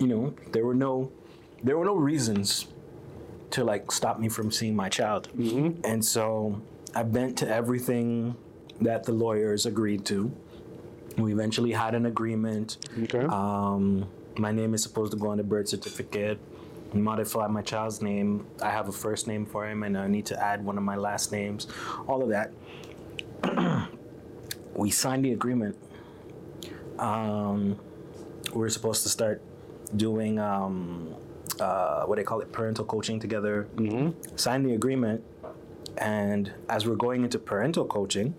you 0.00 0.06
know, 0.06 0.32
there 0.52 0.64
were 0.64 0.74
no 0.74 1.10
there 1.62 1.76
were 1.76 1.84
no 1.84 1.94
reasons 1.94 2.68
to 3.50 3.64
like 3.64 3.90
stop 3.92 4.18
me 4.18 4.28
from 4.28 4.50
seeing 4.50 4.76
my 4.76 4.88
child, 4.88 5.28
and 5.84 6.04
so 6.04 6.60
I 6.94 7.02
bent 7.02 7.38
to 7.38 7.48
everything 7.48 8.36
that 8.80 9.04
the 9.04 9.12
lawyers 9.12 9.66
agreed 9.66 10.04
to. 10.06 10.32
We 11.16 11.32
eventually 11.32 11.72
had 11.72 11.94
an 11.94 12.06
agreement. 12.06 12.78
OK? 13.02 13.18
Um, 13.20 14.08
my 14.38 14.52
name 14.52 14.74
is 14.74 14.82
supposed 14.82 15.12
to 15.12 15.18
go 15.18 15.28
on 15.28 15.36
the 15.38 15.44
birth 15.44 15.68
certificate. 15.68 16.38
Modify 16.92 17.46
my 17.46 17.62
child's 17.62 18.02
name. 18.02 18.46
I 18.62 18.70
have 18.70 18.88
a 18.88 18.92
first 18.92 19.26
name 19.26 19.46
for 19.46 19.68
him, 19.68 19.82
and 19.82 19.96
I 19.96 20.08
need 20.08 20.26
to 20.26 20.42
add 20.42 20.64
one 20.64 20.76
of 20.78 20.82
my 20.84 20.96
last 20.96 21.30
names. 21.30 21.66
All 22.06 22.22
of 22.22 22.30
that. 22.30 22.52
we 24.74 24.90
signed 24.90 25.24
the 25.24 25.32
agreement. 25.32 25.76
Um, 26.98 27.78
we 28.52 28.60
were 28.60 28.70
supposed 28.70 29.02
to 29.04 29.08
start 29.08 29.42
doing 29.94 30.38
um, 30.38 31.14
uh, 31.58 32.04
what 32.04 32.16
they 32.16 32.24
call 32.24 32.40
it, 32.40 32.52
parental 32.52 32.84
coaching 32.84 33.18
together. 33.18 33.66
Signed 34.36 34.64
the 34.66 34.74
agreement, 34.74 35.22
and 35.98 36.52
as 36.68 36.86
we're 36.86 36.96
going 36.96 37.24
into 37.24 37.38
parental 37.38 37.84
coaching, 37.86 38.34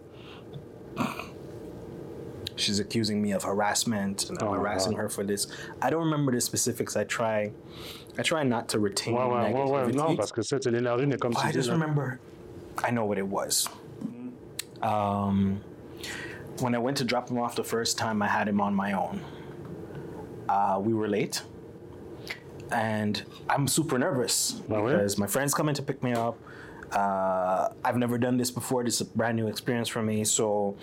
she's 2.56 2.80
accusing 2.80 3.22
me 3.22 3.32
of 3.32 3.44
harassment 3.44 4.30
and 4.30 4.38
I'm 4.42 4.48
Oh, 4.50 4.54
harassing 4.54 4.94
wow. 4.94 5.00
her 5.00 5.10
for 5.10 5.24
this. 5.24 5.48
I 5.82 5.90
don't 5.90 6.04
remember 6.04 6.32
the 6.32 6.42
specifics. 6.42 6.96
I 6.96 7.04
try, 7.06 7.52
I 8.18 8.22
try 8.22 8.44
not 8.44 8.70
to 8.70 8.80
retain 8.80 9.14
Ouais, 9.16 9.26
ouais, 9.28 9.54
ouais, 9.54 9.70
ouais. 9.72 9.94
Non, 9.94 10.10
negativity. 10.10 10.18
parce 10.18 10.32
que 10.32 10.42
ça, 10.44 10.58
c'est 10.62 10.72
l'énergie 10.72 11.08
n'est 11.08 11.18
comme 11.20 11.34
tu 11.34 11.46
I 11.48 11.52
just 11.52 11.70
remember, 11.72 12.20
I 12.84 12.92
know 12.92 13.06
what 13.06 13.18
it 13.18 13.26
was. 13.28 13.68
Um, 14.84 15.62
when 16.60 16.76
I 16.76 16.80
went 16.80 16.98
to 16.98 17.04
drop 17.04 17.30
him 17.30 17.38
off 17.40 17.56
the 17.56 17.64
first 17.64 17.98
time, 17.98 18.22
I 18.22 18.28
had 18.28 18.48
him 18.48 18.60
on 18.62 18.74
my 18.76 18.94
own. 18.94 19.22
Uh, 20.50 20.80
we 20.84 20.94
were 20.94 21.08
late, 21.08 21.42
and 22.72 23.24
I'm 23.50 23.68
super 23.68 23.98
nervous 24.00 24.62
ouais? 24.68 24.82
because 24.94 25.18
my 25.18 25.28
friend's 25.28 25.54
coming 25.54 25.76
to 25.76 25.82
pick 25.82 26.02
me 26.04 26.14
up. 26.14 26.38
Uh, 26.92 27.70
I've 27.86 27.98
never 27.98 28.18
done 28.18 28.38
this 28.38 28.52
before. 28.52 28.84
This 28.84 28.96
is 28.96 29.02
a 29.02 29.18
brand 29.18 29.38
new 29.38 29.48
experience 29.48 29.88
for 29.88 30.02
me, 30.02 30.24
so 30.26 30.76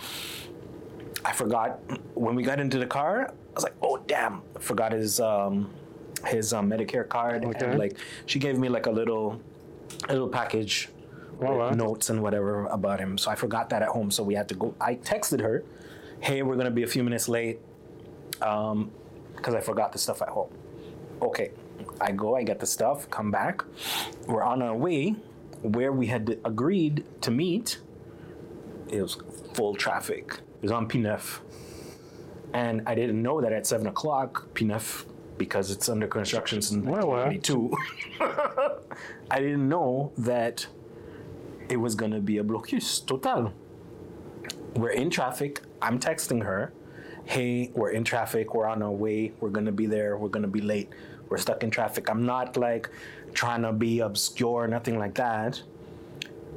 I 1.24 1.32
forgot 1.32 1.80
when 2.14 2.34
we 2.34 2.42
got 2.42 2.60
into 2.60 2.78
the 2.78 2.86
car. 2.86 3.28
I 3.28 3.54
was 3.54 3.64
like, 3.64 3.74
"Oh 3.82 3.98
damn!" 4.06 4.42
I 4.56 4.60
forgot 4.60 4.92
his 4.92 5.20
um, 5.20 5.70
his 6.26 6.52
um, 6.52 6.70
Medicare 6.70 7.06
card, 7.06 7.44
Okay. 7.44 7.66
and 7.66 7.78
like 7.78 7.98
she 8.26 8.38
gave 8.38 8.58
me 8.58 8.68
like 8.68 8.86
a 8.86 8.90
little 8.90 9.40
a 10.08 10.12
little 10.12 10.28
package 10.28 10.88
with 11.38 11.50
ouais. 11.50 11.74
notes 11.74 12.08
and 12.10 12.22
whatever 12.22 12.64
about 12.66 13.00
him. 13.00 13.18
So 13.18 13.30
I 13.30 13.34
forgot 13.34 13.68
that 13.70 13.82
at 13.82 13.88
home. 13.88 14.10
So 14.10 14.22
we 14.22 14.34
had 14.34 14.48
to 14.48 14.54
go. 14.54 14.74
I 14.80 14.94
texted 14.94 15.40
her, 15.40 15.62
"Hey, 16.20 16.42
we're 16.42 16.56
gonna 16.56 16.70
be 16.70 16.84
a 16.84 16.86
few 16.86 17.04
minutes 17.04 17.28
late," 17.28 17.60
um, 18.40 18.90
because 19.36 19.54
I 19.54 19.60
forgot 19.60 19.92
the 19.92 19.98
stuff 19.98 20.22
at 20.22 20.28
home. 20.28 20.50
Okay, 21.20 21.50
I 22.00 22.12
go. 22.12 22.36
I 22.36 22.42
get 22.42 22.60
the 22.60 22.66
stuff. 22.66 23.08
Come 23.10 23.30
back. 23.30 23.64
We're 24.26 24.42
on 24.42 24.62
our 24.62 24.76
way. 24.76 25.16
Where 25.62 25.92
we 25.92 26.06
had 26.06 26.38
agreed 26.44 27.04
to 27.22 27.30
meet, 27.30 27.80
it 28.88 29.02
was 29.02 29.18
full 29.54 29.74
traffic. 29.74 30.40
It 30.56 30.62
was 30.62 30.70
on 30.70 30.88
Pie-IX. 30.88 31.40
And 32.52 32.82
I 32.86 32.94
didn't 32.94 33.20
know 33.20 33.40
that 33.40 33.52
at 33.52 33.66
seven 33.66 33.86
o'clock, 33.88 34.54
Pie-IX 34.54 35.04
because 35.36 35.70
it's 35.70 35.88
under 35.88 36.06
construction 36.06 36.60
since. 36.60 36.84
1982. 36.84 37.76
I 39.30 39.40
didn't 39.40 39.68
know 39.68 40.12
that 40.18 40.66
it 41.68 41.76
was 41.76 41.94
going 41.94 42.10
to 42.10 42.20
be 42.20 42.38
a 42.38 42.44
blocus 42.44 43.00
total. 43.00 43.52
We're 44.74 44.90
in 44.90 45.10
traffic. 45.10 45.62
I'm 45.80 45.98
texting 45.98 46.42
her, 46.44 46.72
hey, 47.24 47.70
we're 47.74 47.90
in 47.90 48.04
traffic. 48.04 48.54
We're 48.54 48.66
on 48.66 48.82
our 48.82 48.90
way. 48.90 49.32
We're 49.40 49.50
going 49.50 49.66
to 49.66 49.72
be 49.72 49.86
there. 49.86 50.18
We're 50.18 50.28
going 50.28 50.42
to 50.42 50.48
be 50.48 50.60
late. 50.60 50.90
We're 51.28 51.38
stuck 51.38 51.62
in 51.62 51.70
traffic. 51.70 52.08
I'm 52.08 52.24
not 52.24 52.56
like 52.56 52.88
trying 53.34 53.62
to 53.62 53.72
be 53.72 54.00
obscure, 54.00 54.66
nothing 54.66 54.98
like 54.98 55.14
that. 55.14 55.62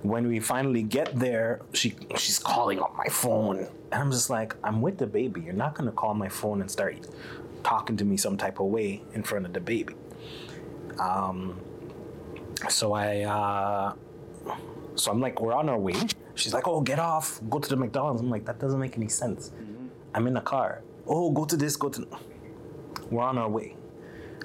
When 0.03 0.27
we 0.27 0.39
finally 0.39 0.84
get 0.84 1.19
there, 1.19 1.62
she 1.73 1.95
she's 2.17 2.39
calling 2.39 2.79
on 2.79 2.95
my 2.97 3.07
phone. 3.07 3.67
And 3.91 4.01
I'm 4.01 4.12
just 4.12 4.29
like, 4.29 4.55
I'm 4.63 4.81
with 4.81 4.97
the 4.97 5.07
baby. 5.07 5.41
You're 5.41 5.53
not 5.53 5.75
gonna 5.75 5.91
call 5.91 6.13
my 6.13 6.29
phone 6.29 6.62
and 6.62 6.71
start 6.71 6.95
talking 7.63 7.97
to 7.97 8.05
me 8.05 8.17
some 8.17 8.38
type 8.38 8.60
of 8.60 8.67
way 8.67 9.03
in 9.13 9.23
front 9.23 9.45
of 9.45 9.53
the 9.53 9.60
baby. 9.60 9.95
Um, 10.99 11.60
so 12.69 12.93
I 12.93 13.21
uh, 13.21 13.93
so 14.95 15.12
I'm 15.12 15.19
like, 15.19 15.41
we're 15.41 15.53
on 15.53 15.69
our 15.69 15.79
way. 15.79 15.95
She's 16.36 16.53
like, 16.53 16.67
oh, 16.67 16.81
get 16.81 16.99
off, 16.99 17.39
go 17.49 17.60
to 17.60 17.69
the 17.69 17.75
McDonald's. 17.75 18.21
I'm 18.21 18.29
like, 18.29 18.45
that 18.45 18.60
doesn't 18.60 18.79
make 18.79 18.97
any 18.97 19.10
sense. 19.10 19.51
I'm 20.13 20.27
in 20.27 20.34
the 20.34 20.41
car. 20.41 20.81
Oh, 21.07 21.31
go 21.31 21.45
to 21.45 21.57
this, 21.57 21.75
go 21.75 21.89
to. 21.89 22.07
We're 23.10 23.23
on 23.23 23.38
our 23.38 23.49
way. 23.49 23.75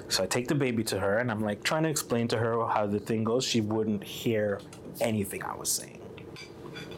So 0.09 0.23
I 0.23 0.27
take 0.27 0.47
the 0.47 0.55
baby 0.55 0.83
to 0.85 0.99
her 0.99 1.19
and 1.19 1.29
I'm 1.29 1.41
like 1.41 1.63
trying 1.63 1.83
to 1.83 1.89
explain 1.89 2.27
to 2.29 2.37
her 2.37 2.65
how 2.67 2.87
the 2.87 2.99
thing 2.99 3.23
goes. 3.23 3.43
She 3.45 3.61
wouldn't 3.61 4.03
hear 4.03 4.59
anything 5.01 5.43
I 5.43 5.55
was 5.55 5.69
saying. 5.69 6.01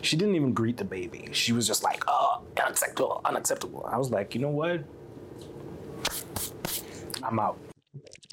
She 0.02 0.15
didn't 0.15 0.36
even 0.36 0.54
greet 0.54 0.78
the 0.78 0.86
baby. 0.86 1.28
She 1.32 1.52
was 1.52 1.67
just 1.67 1.84
like, 1.84 2.04
oh, 2.08 2.41
unacceptable, 2.58 3.22
unacceptable. 3.26 3.89
I 3.91 3.98
was 3.98 4.12
like, 4.12 4.34
you 4.36 4.41
know 4.41 4.50
what? 4.50 4.84
I'm 7.24 7.39
out. 7.39 7.58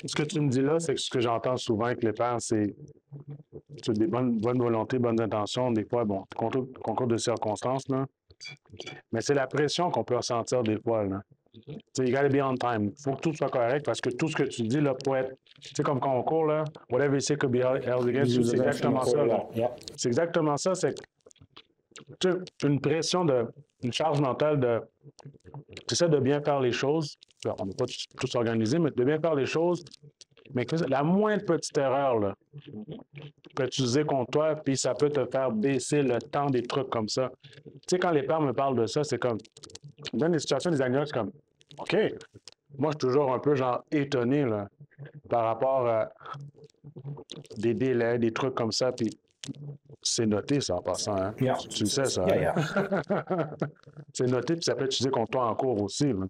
Ce 0.05 0.15
que 0.15 0.25
tu 0.25 0.41
me 0.41 0.51
dis 0.51 0.61
là, 0.61 0.79
c'est 0.79 0.97
ce 0.97 1.09
que 1.11 1.21
j'entends 1.21 1.57
souvent 1.57 1.87
avec 1.87 2.05
les 2.05 2.13
pères, 2.13 2.37
c'est 2.41 2.75
des 3.89 4.07
bonnes, 4.07 4.39
bonnes 4.39 4.59
volontés, 4.59 4.99
bonnes 4.99 5.21
intentions, 5.21 5.73
des 5.73 5.85
fois, 5.85 6.05
bon, 6.05 6.25
concours, 6.37 6.69
concours 6.83 7.07
de 7.07 7.17
circonstances, 7.17 7.89
là. 7.89 8.07
Mais 9.11 9.23
c'est 9.23 9.35
la 9.35 9.47
pression 9.47 9.91
qu'on 9.91 10.05
peut 10.05 10.17
ressentir 10.17 10.63
des 10.63 10.79
fois, 10.79 11.05
là. 11.05 11.23
Tu 11.65 11.73
sais, 11.95 12.07
you 12.07 12.15
gotta 12.15 12.29
be 12.29 12.41
on 12.43 12.55
time. 12.57 12.91
Il 12.97 13.03
faut 13.03 13.13
que 13.15 13.21
tout 13.21 13.35
soit 13.35 13.49
correct 13.49 13.85
parce 13.85 14.01
que 14.01 14.11
tout 14.11 14.29
ce 14.29 14.37
que 14.37 14.43
tu 14.45 14.63
dis, 14.63 14.81
là, 14.81 14.95
pour 14.95 15.17
être, 15.17 15.33
tu 15.61 15.71
sais, 15.75 15.83
comme 15.83 16.01
concours, 16.01 16.47
là, 16.47 16.65
whatever 16.91 17.15
you 17.15 17.21
say 17.21 17.37
could 17.37 17.53
be 17.53 17.63
held 17.63 18.09
against 18.09 18.35
you, 18.37 18.43
c'est 18.43 18.57
exactement 18.57 19.05
ça, 19.05 19.25
là. 19.25 19.47
Yeah. 19.55 19.71
C'est 19.97 20.09
exactement 20.09 20.57
ça, 20.57 20.75
c'est 20.75 20.95
sais, 22.23 22.31
une 22.65 22.81
pression 22.81 23.25
de, 23.25 23.47
une 23.83 23.93
charge 23.93 24.21
mentale 24.21 24.61
de, 24.61 24.81
tu 25.87 25.93
essaies 25.93 26.09
de 26.09 26.19
bien 26.19 26.41
faire 26.43 26.61
les 26.61 26.73
choses, 26.73 27.17
on 27.45 27.67
n'est 27.67 27.75
pas 27.75 27.87
tous- 28.19 28.35
organisés, 28.35 28.79
mais 28.79 28.91
de 28.91 29.05
bien 29.05 29.21
faire 29.21 29.35
les 29.35 29.47
choses, 29.47 29.85
mais 30.55 30.65
que 30.65 30.77
la 30.89 31.03
moindre 31.03 31.45
petite 31.45 31.77
erreur, 31.77 32.19
là, 32.21 32.35
peut 33.55 33.65
être 33.65 33.69
utilisée 33.69 34.05
contre 34.05 34.31
toi, 34.31 34.57
puis 34.57 34.77
ça 34.77 34.95
peut 34.95 35.11
te 35.11 35.25
faire 35.27 35.51
baisser 35.51 36.03
le 36.03 36.19
temps 36.19 36.47
des 36.51 36.63
trucs 36.63 36.89
comme 36.89 37.09
ça. 37.09 37.31
Tu 37.65 37.71
sais, 37.91 37.99
quand 37.99 38.11
les 38.13 38.23
pères 38.23 38.41
me 38.41 38.53
parlent 38.53 38.77
de 38.77 38.87
ça, 38.87 39.03
c'est 39.03 39.19
comme, 39.19 39.39
donnent 40.13 40.33
des 40.33 40.39
situations, 40.39 40.71
des 40.71 40.81
anecdotes, 40.81 41.09
c'est 41.09 41.19
comme, 41.19 41.33
OK, 41.79 41.97
moi, 42.79 42.91
je 42.91 43.07
suis 43.07 43.09
toujours 43.09 43.33
un 43.33 43.39
peu, 43.39 43.55
genre, 43.55 43.85
étonné, 43.91 44.45
là, 44.45 44.69
par 45.29 45.45
rapport 45.45 45.87
à 45.87 46.11
des 47.57 47.75
délais, 47.75 48.19
des 48.19 48.33
trucs 48.33 48.55
comme 48.55 48.73
ça, 48.73 48.93
puis 48.93 49.19
c'est 50.03 50.27
noté, 50.27 50.61
ça, 50.61 50.77
en 50.77 50.83
passant, 50.83 51.17
hein? 51.17 51.35
Yeah. 51.41 51.57
Tu 51.57 51.85
le 51.85 51.89
sais, 51.89 52.05
ça. 52.05 52.27
Yeah, 52.27 52.55
hein? 52.57 53.51
c'est 54.13 54.27
noté, 54.27 54.55
puis 54.55 54.65
ça 54.65 54.75
peut 54.75 54.85
être 54.85 54.93
utilisé 54.93 55.11
contre 55.11 55.31
toi 55.33 55.51
en 55.51 55.55
cours 55.55 55.83
aussi, 55.83 56.13
là. 56.13 56.27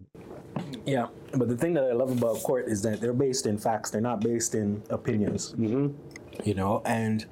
Yeah, 0.86 1.08
but 1.34 1.48
the 1.48 1.56
thing 1.56 1.74
that 1.74 1.84
I 1.84 1.92
love 1.92 2.10
about 2.10 2.42
court 2.42 2.68
is 2.68 2.80
that 2.82 3.00
they're 3.00 3.12
based 3.12 3.46
in 3.46 3.58
facts. 3.58 3.90
They're 3.90 4.00
not 4.00 4.20
based 4.20 4.54
in 4.54 4.82
opinions. 4.90 5.54
You 5.58 6.54
know, 6.54 6.82
and 6.84 7.26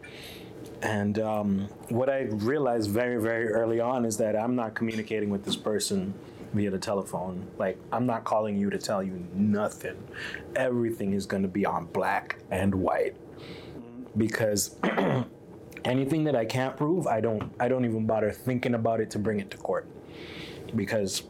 and 0.83 1.19
um, 1.19 1.69
what 1.89 2.09
I 2.09 2.29
realized 2.31 2.91
very 2.91 3.21
very 3.21 3.49
early 3.49 3.81
on 3.81 4.05
is 4.05 4.17
that 4.19 4.35
I'm 4.37 4.55
not 4.55 4.75
communicating 4.75 5.31
with 5.31 5.45
this 5.45 5.57
person 5.57 6.15
via 6.55 6.71
the 6.71 6.79
telephone. 6.79 7.47
Like 7.59 7.79
I'm 7.93 8.07
not 8.07 8.25
calling 8.25 8.57
you 8.57 8.71
to 8.71 8.79
tell 8.79 9.03
you 9.03 9.27
nothing. 9.35 9.97
Everything 10.57 11.13
is 11.13 11.27
going 11.27 11.43
to 11.43 11.49
be 11.49 11.67
on 11.67 11.87
black 11.87 12.39
and 12.51 12.75
white 12.75 13.17
because 14.17 14.77
anything 15.85 16.25
that 16.25 16.37
I 16.37 16.45
can't 16.45 16.77
prove, 16.77 17.07
I 17.07 17.21
don't 17.21 17.53
I 17.61 17.69
don't 17.69 17.85
even 17.85 18.07
bother 18.07 18.31
thinking 18.31 18.75
about 18.75 19.01
it 19.01 19.11
to 19.13 19.19
bring 19.19 19.41
it 19.41 19.51
to 19.51 19.57
court 19.59 19.87
because 20.75 21.25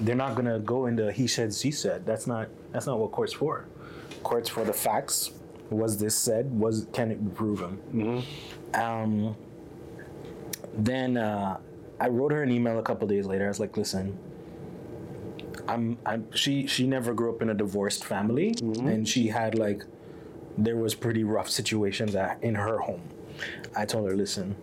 they're 0.00 0.16
not 0.16 0.34
gonna 0.34 0.58
go 0.58 0.86
into 0.86 1.12
he 1.12 1.26
said 1.26 1.52
she 1.52 1.70
said. 1.70 2.06
That's 2.06 2.26
not 2.26 2.48
that's 2.72 2.86
not 2.86 2.98
what 2.98 3.12
court's 3.12 3.32
for. 3.32 3.66
Court's 4.22 4.48
for 4.48 4.64
the 4.64 4.72
facts. 4.72 5.32
Was 5.70 5.98
this 5.98 6.14
said? 6.14 6.50
Was 6.58 6.86
can 6.92 7.10
it 7.10 7.24
be 7.24 7.30
proven? 7.34 8.22
Um, 8.74 9.36
then 10.74 11.16
uh, 11.16 11.58
I 12.00 12.08
wrote 12.08 12.32
her 12.32 12.42
an 12.42 12.50
email 12.50 12.78
a 12.78 12.82
couple 12.82 13.06
days 13.08 13.26
later. 13.26 13.44
I 13.44 13.48
was 13.48 13.60
like, 13.60 13.76
listen. 13.76 14.18
I'm, 15.68 15.98
I'm 16.04 16.30
she 16.32 16.66
she 16.66 16.86
never 16.86 17.14
grew 17.14 17.34
up 17.34 17.42
in 17.42 17.50
a 17.50 17.54
divorced 17.54 18.04
family 18.04 18.52
mm-hmm. 18.52 18.86
and 18.88 19.08
she 19.08 19.28
had 19.28 19.56
like 19.56 19.84
there 20.58 20.76
was 20.76 20.94
pretty 20.94 21.24
rough 21.24 21.48
situations 21.48 22.14
at, 22.14 22.42
in 22.42 22.54
her 22.54 22.78
home. 22.78 23.02
I 23.74 23.86
told 23.86 24.08
her, 24.08 24.16
listen, 24.16 24.54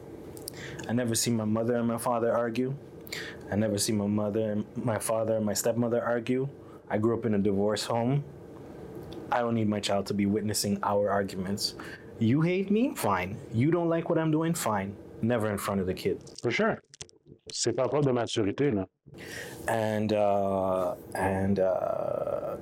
I 0.87 0.93
never 0.93 1.15
see 1.15 1.31
my 1.31 1.45
mother 1.45 1.75
and 1.75 1.87
my 1.87 1.97
father 1.97 2.31
argue. 2.35 2.75
I 3.51 3.55
never 3.55 3.77
see 3.77 3.93
my 3.93 4.05
mother, 4.05 4.51
and 4.51 4.65
my 4.75 4.99
father, 4.99 5.37
and 5.37 5.45
my 5.45 5.53
stepmother 5.53 6.03
argue. 6.03 6.47
I 6.89 6.97
grew 6.97 7.17
up 7.17 7.25
in 7.25 7.33
a 7.33 7.39
divorce 7.39 7.83
home. 7.83 8.23
I 9.31 9.39
don't 9.39 9.55
need 9.55 9.67
my 9.67 9.79
child 9.79 10.05
to 10.07 10.13
be 10.13 10.25
witnessing 10.25 10.79
our 10.83 11.09
arguments. 11.09 11.75
You 12.19 12.41
hate 12.41 12.69
me? 12.69 12.93
Fine. 12.95 13.37
You 13.53 13.71
don't 13.71 13.89
like 13.89 14.09
what 14.09 14.19
I'm 14.19 14.31
doing? 14.31 14.53
Fine. 14.53 14.95
Never 15.21 15.49
in 15.49 15.57
front 15.57 15.81
of 15.81 15.87
the 15.87 15.93
kid. 15.93 16.21
For 16.41 16.51
sure. 16.51 16.81
C'est 17.51 17.73
pas 17.73 17.87
preuve 17.87 18.05
de 18.05 18.11
maturité, 18.11 18.71
là. 18.71 18.85
And 19.67 20.13
uh, 20.13 20.95
and 21.15 21.59
uh, 21.59 22.57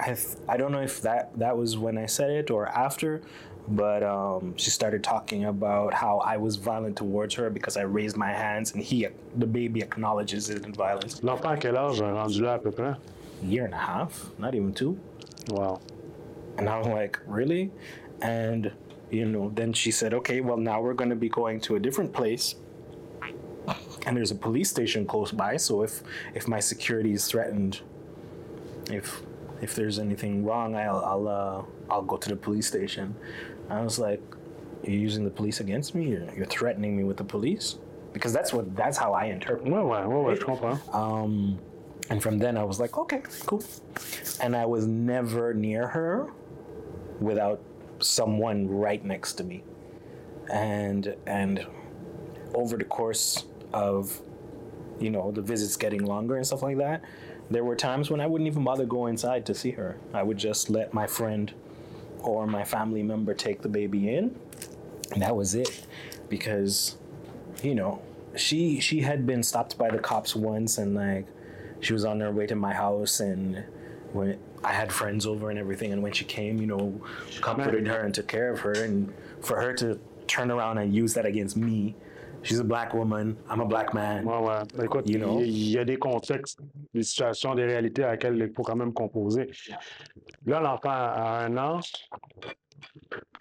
I 0.00 0.14
th- 0.14 0.36
I 0.48 0.56
don't 0.56 0.72
know 0.72 0.82
if 0.82 1.00
that 1.02 1.38
that 1.38 1.56
was 1.56 1.76
when 1.76 1.98
I 1.98 2.06
said 2.06 2.30
it 2.30 2.50
or 2.50 2.66
after, 2.68 3.20
but 3.68 4.02
um, 4.02 4.54
she 4.56 4.70
started 4.70 5.02
talking 5.02 5.44
about 5.44 5.94
how 5.94 6.18
I 6.18 6.36
was 6.38 6.56
violent 6.56 6.96
towards 6.96 7.34
her 7.34 7.50
because 7.50 7.76
I 7.76 7.82
raised 7.82 8.16
my 8.16 8.32
hands 8.32 8.72
and 8.72 8.82
he 8.82 9.06
the 9.36 9.46
baby 9.46 9.80
acknowledges 9.80 10.48
it 10.50 10.64
in 10.64 10.72
violence. 10.72 11.22
L'enfant 11.22 11.50
à 11.50 11.60
quel 11.60 11.76
âge, 11.76 12.00
rendu 12.00 12.42
là 12.42 12.54
à 12.54 12.58
peu 12.58 12.70
près? 12.70 12.96
year 13.42 13.64
and 13.64 13.74
a 13.74 13.78
half, 13.78 14.30
not 14.38 14.54
even 14.54 14.72
two. 14.72 14.98
Wow. 15.48 15.80
And 16.58 16.68
I'm 16.68 16.90
like, 16.90 17.18
really? 17.26 17.70
And, 18.22 18.72
you 19.10 19.24
know, 19.24 19.50
then 19.54 19.72
she 19.72 19.90
said, 19.90 20.14
okay, 20.14 20.40
well, 20.40 20.56
now 20.56 20.80
we're 20.80 20.94
going 20.94 21.10
to 21.10 21.16
be 21.16 21.28
going 21.28 21.60
to 21.62 21.76
a 21.76 21.80
different 21.80 22.12
place. 22.12 22.54
And 24.06 24.16
there's 24.16 24.30
a 24.30 24.34
police 24.34 24.70
station 24.70 25.06
close 25.06 25.30
by. 25.32 25.56
So 25.56 25.82
if, 25.82 26.02
if 26.34 26.48
my 26.48 26.60
security 26.60 27.12
is 27.12 27.26
threatened, 27.26 27.80
if, 28.90 29.20
if 29.60 29.74
there's 29.74 29.98
anything 29.98 30.44
wrong, 30.44 30.74
I'll, 30.74 31.04
I'll, 31.04 31.28
uh, 31.28 31.92
I'll 31.92 32.02
go 32.02 32.16
to 32.16 32.28
the 32.28 32.36
police 32.36 32.66
station. 32.66 33.14
I 33.68 33.82
was 33.82 33.98
like, 33.98 34.22
you're 34.82 34.96
using 34.96 35.24
the 35.24 35.30
police 35.30 35.60
against 35.60 35.94
me? 35.94 36.08
You're, 36.10 36.34
you're 36.34 36.46
threatening 36.46 36.96
me 36.96 37.04
with 37.04 37.18
the 37.18 37.24
police? 37.24 37.76
Because 38.12 38.32
that's 38.32 38.52
what, 38.52 38.74
that's 38.74 38.96
how 38.96 39.12
I 39.12 39.26
interpret 39.26 39.70
Ouais, 39.70 39.82
ouais, 39.82 40.24
ouais, 40.24 40.34
je 40.36 40.44
comprends. 40.44 40.80
um, 40.92 41.58
and 42.08 42.20
from 42.20 42.38
then 42.38 42.56
I 42.56 42.64
was 42.64 42.80
like, 42.80 42.98
okay, 42.98 43.22
cool. 43.46 43.62
And 44.42 44.56
I 44.56 44.66
was 44.66 44.86
never 44.86 45.54
near 45.54 45.86
her 45.86 46.32
without 47.20 47.60
someone 48.00 48.66
right 48.68 49.04
next 49.04 49.34
to 49.34 49.44
me. 49.44 49.62
And 50.52 51.14
and 51.26 51.64
over 52.54 52.76
the 52.76 52.84
course 52.84 53.44
of 53.72 54.20
you 54.98 55.10
know 55.10 55.30
the 55.30 55.42
visits 55.42 55.76
getting 55.76 56.04
longer 56.04 56.36
and 56.36 56.46
stuff 56.46 56.62
like 56.62 56.78
that, 56.78 57.02
there 57.50 57.64
were 57.64 57.76
times 57.76 58.10
when 58.10 58.20
I 58.20 58.26
wouldn't 58.26 58.46
even 58.46 58.64
bother 58.64 58.86
go 58.86 59.06
inside 59.06 59.46
to 59.46 59.54
see 59.54 59.72
her. 59.72 59.96
I 60.14 60.22
would 60.22 60.38
just 60.38 60.70
let 60.70 60.94
my 60.94 61.06
friend 61.06 61.52
or 62.20 62.46
my 62.46 62.64
family 62.64 63.02
member 63.02 63.34
take 63.34 63.62
the 63.62 63.68
baby 63.68 64.14
in, 64.14 64.38
and 65.12 65.22
that 65.22 65.34
was 65.34 65.54
it. 65.54 65.86
Because 66.28 66.96
you 67.62 67.74
know, 67.74 68.00
she 68.36 68.80
she 68.80 69.00
had 69.00 69.26
been 69.26 69.42
stopped 69.42 69.76
by 69.76 69.90
the 69.90 69.98
cops 69.98 70.36
once, 70.36 70.78
and 70.78 70.94
like 70.94 71.26
she 71.80 71.92
was 71.92 72.04
on 72.04 72.20
her 72.20 72.30
way 72.30 72.46
to 72.46 72.54
my 72.54 72.72
house, 72.72 73.20
and 73.20 73.64
when 74.12 74.38
I 74.62 74.72
had 74.72 74.92
friends 74.92 75.26
over 75.26 75.50
and 75.50 75.58
everything, 75.58 75.92
and 75.92 76.02
when 76.02 76.12
she 76.12 76.24
came, 76.24 76.60
you 76.60 76.66
know, 76.66 77.00
comforted 77.40 77.86
her 77.86 78.00
and 78.00 78.14
took 78.14 78.28
care 78.28 78.52
of 78.52 78.60
her, 78.60 78.72
and 78.72 79.12
for 79.40 79.60
her 79.60 79.72
to 79.74 79.98
turn 80.26 80.50
around 80.50 80.78
and 80.78 80.94
use 80.94 81.14
that 81.14 81.26
against 81.26 81.56
me, 81.56 81.96
she's 82.42 82.60
a 82.60 82.64
black 82.64 82.94
woman, 82.94 83.36
I'm 83.48 83.60
a 83.60 83.64
black 83.64 83.94
man. 83.94 84.24
Ouais, 84.24 84.38
ouais. 84.38 84.62
Ben, 84.76 84.84
Écoute, 84.84 85.08
You 85.08 85.16
il 85.16 85.20
know? 85.20 85.40
y, 85.40 85.78
a 85.78 85.84
des 85.84 85.96
contextes, 85.96 86.60
des 86.94 87.02
situations, 87.02 87.54
des 87.54 87.64
réalités 87.64 88.04
à 88.04 88.12
laquelle 88.12 88.36
il 88.36 88.52
faut 88.54 88.62
quand 88.62 88.76
même 88.76 88.92
composer. 88.92 89.50
Là, 90.46 90.60
l'enfant 90.60 90.90
a 90.90 91.44
un 91.44 91.56
an. 91.56 91.80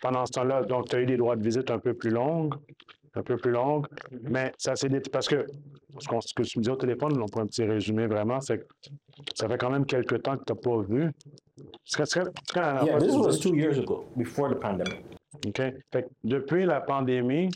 Pendant 0.01 0.25
ce 0.25 0.31
temps-là, 0.33 0.63
donc, 0.63 0.89
tu 0.89 0.95
as 0.95 1.01
eu 1.01 1.05
des 1.05 1.17
droits 1.17 1.35
de 1.35 1.43
visite 1.43 1.71
un 1.71 1.79
peu 1.79 1.93
plus 1.93 2.09
longues, 2.09 2.55
un 3.15 3.23
peu 3.23 3.37
plus 3.37 3.51
longues, 3.51 3.87
mais 4.23 4.51
ça 4.57 4.75
s'est 4.75 4.89
parce 5.11 5.27
que 5.27 5.45
ce, 5.99 6.33
que 6.33 6.43
tu 6.43 6.59
me 6.59 6.63
dis 6.63 6.69
au 6.69 6.75
téléphone, 6.75 7.21
on 7.21 7.25
pour 7.27 7.41
un 7.41 7.47
petit 7.47 7.63
résumé 7.63 8.07
vraiment, 8.07 8.39
c'est 8.39 8.59
que 8.59 8.65
ça 9.35 9.47
fait 9.47 9.57
quand 9.57 9.69
même 9.69 9.85
quelques 9.85 10.21
temps 10.21 10.37
que 10.37 10.43
tu 10.43 10.53
n'as 10.53 10.59
pas 10.59 10.81
vu. 10.81 11.11
C'est 11.85 12.03
Yeah, 12.55 12.99
this 12.99 13.15
was 13.15 13.39
two 13.39 13.55
years 13.55 13.77
ago, 13.77 14.05
before 14.15 14.49
the 14.49 14.59
pandemic. 14.59 15.03
OK. 15.45 15.61
Fait 15.91 16.03
que 16.03 16.09
depuis 16.23 16.65
la 16.65 16.81
pandémie, 16.81 17.49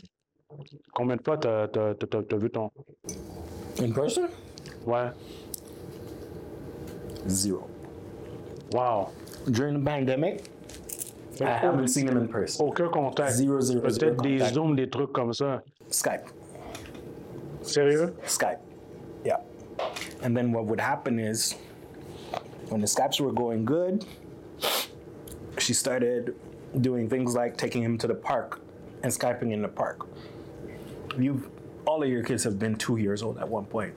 combien 0.92 1.16
de 1.16 1.22
fois 1.22 1.36
t'as 1.38 1.68
t'as- 1.68 1.94
t'as- 1.94 2.22
t'as 2.22 2.36
vu 2.36 2.50
ton. 2.50 2.70
In 3.80 3.92
person? 3.92 4.28
Ouais. 4.86 5.10
Zero. 7.28 7.68
Wow. 8.72 9.08
During 9.50 9.74
the 9.78 9.84
pandemic, 9.84 10.44
I 11.40 11.44
ah. 11.44 11.58
haven't 11.58 11.88
seen 11.88 12.08
him 12.08 12.16
in 12.16 12.28
person. 12.28 12.66
Aucun 12.66 12.88
contact. 12.90 13.32
Zero, 13.32 13.60
zero, 13.60 13.80
Peut-être 13.80 14.00
zero 14.00 14.14
des 14.22 14.38
contact. 14.38 14.54
zooms, 14.54 14.76
des 14.76 14.88
trucs 14.88 15.12
comme 15.12 15.32
ça. 15.32 15.62
Skype. 15.90 16.28
Sérieux? 17.62 18.14
Skype. 18.26 18.60
Yeah. 19.24 19.38
And 20.22 20.36
then 20.36 20.52
what 20.52 20.66
would 20.66 20.80
happen 20.80 21.18
is 21.18 21.54
when 22.68 22.80
the 22.80 22.86
Skypes 22.86 23.20
were 23.20 23.32
going 23.32 23.64
good, 23.64 24.04
she 25.58 25.72
started 25.72 26.34
doing 26.80 27.08
things 27.08 27.34
like 27.34 27.56
taking 27.56 27.82
him 27.82 27.96
to 27.98 28.06
the 28.06 28.14
park 28.14 28.60
and 29.02 29.12
Skyping 29.12 29.52
in 29.52 29.62
the 29.62 29.68
park. 29.68 30.06
You've 31.18 31.48
all 31.86 32.02
of 32.02 32.08
your 32.08 32.22
kids 32.22 32.44
have 32.44 32.58
been 32.58 32.76
two 32.76 32.96
years 32.96 33.22
old 33.22 33.38
at 33.38 33.48
one 33.48 33.66
point. 33.66 33.94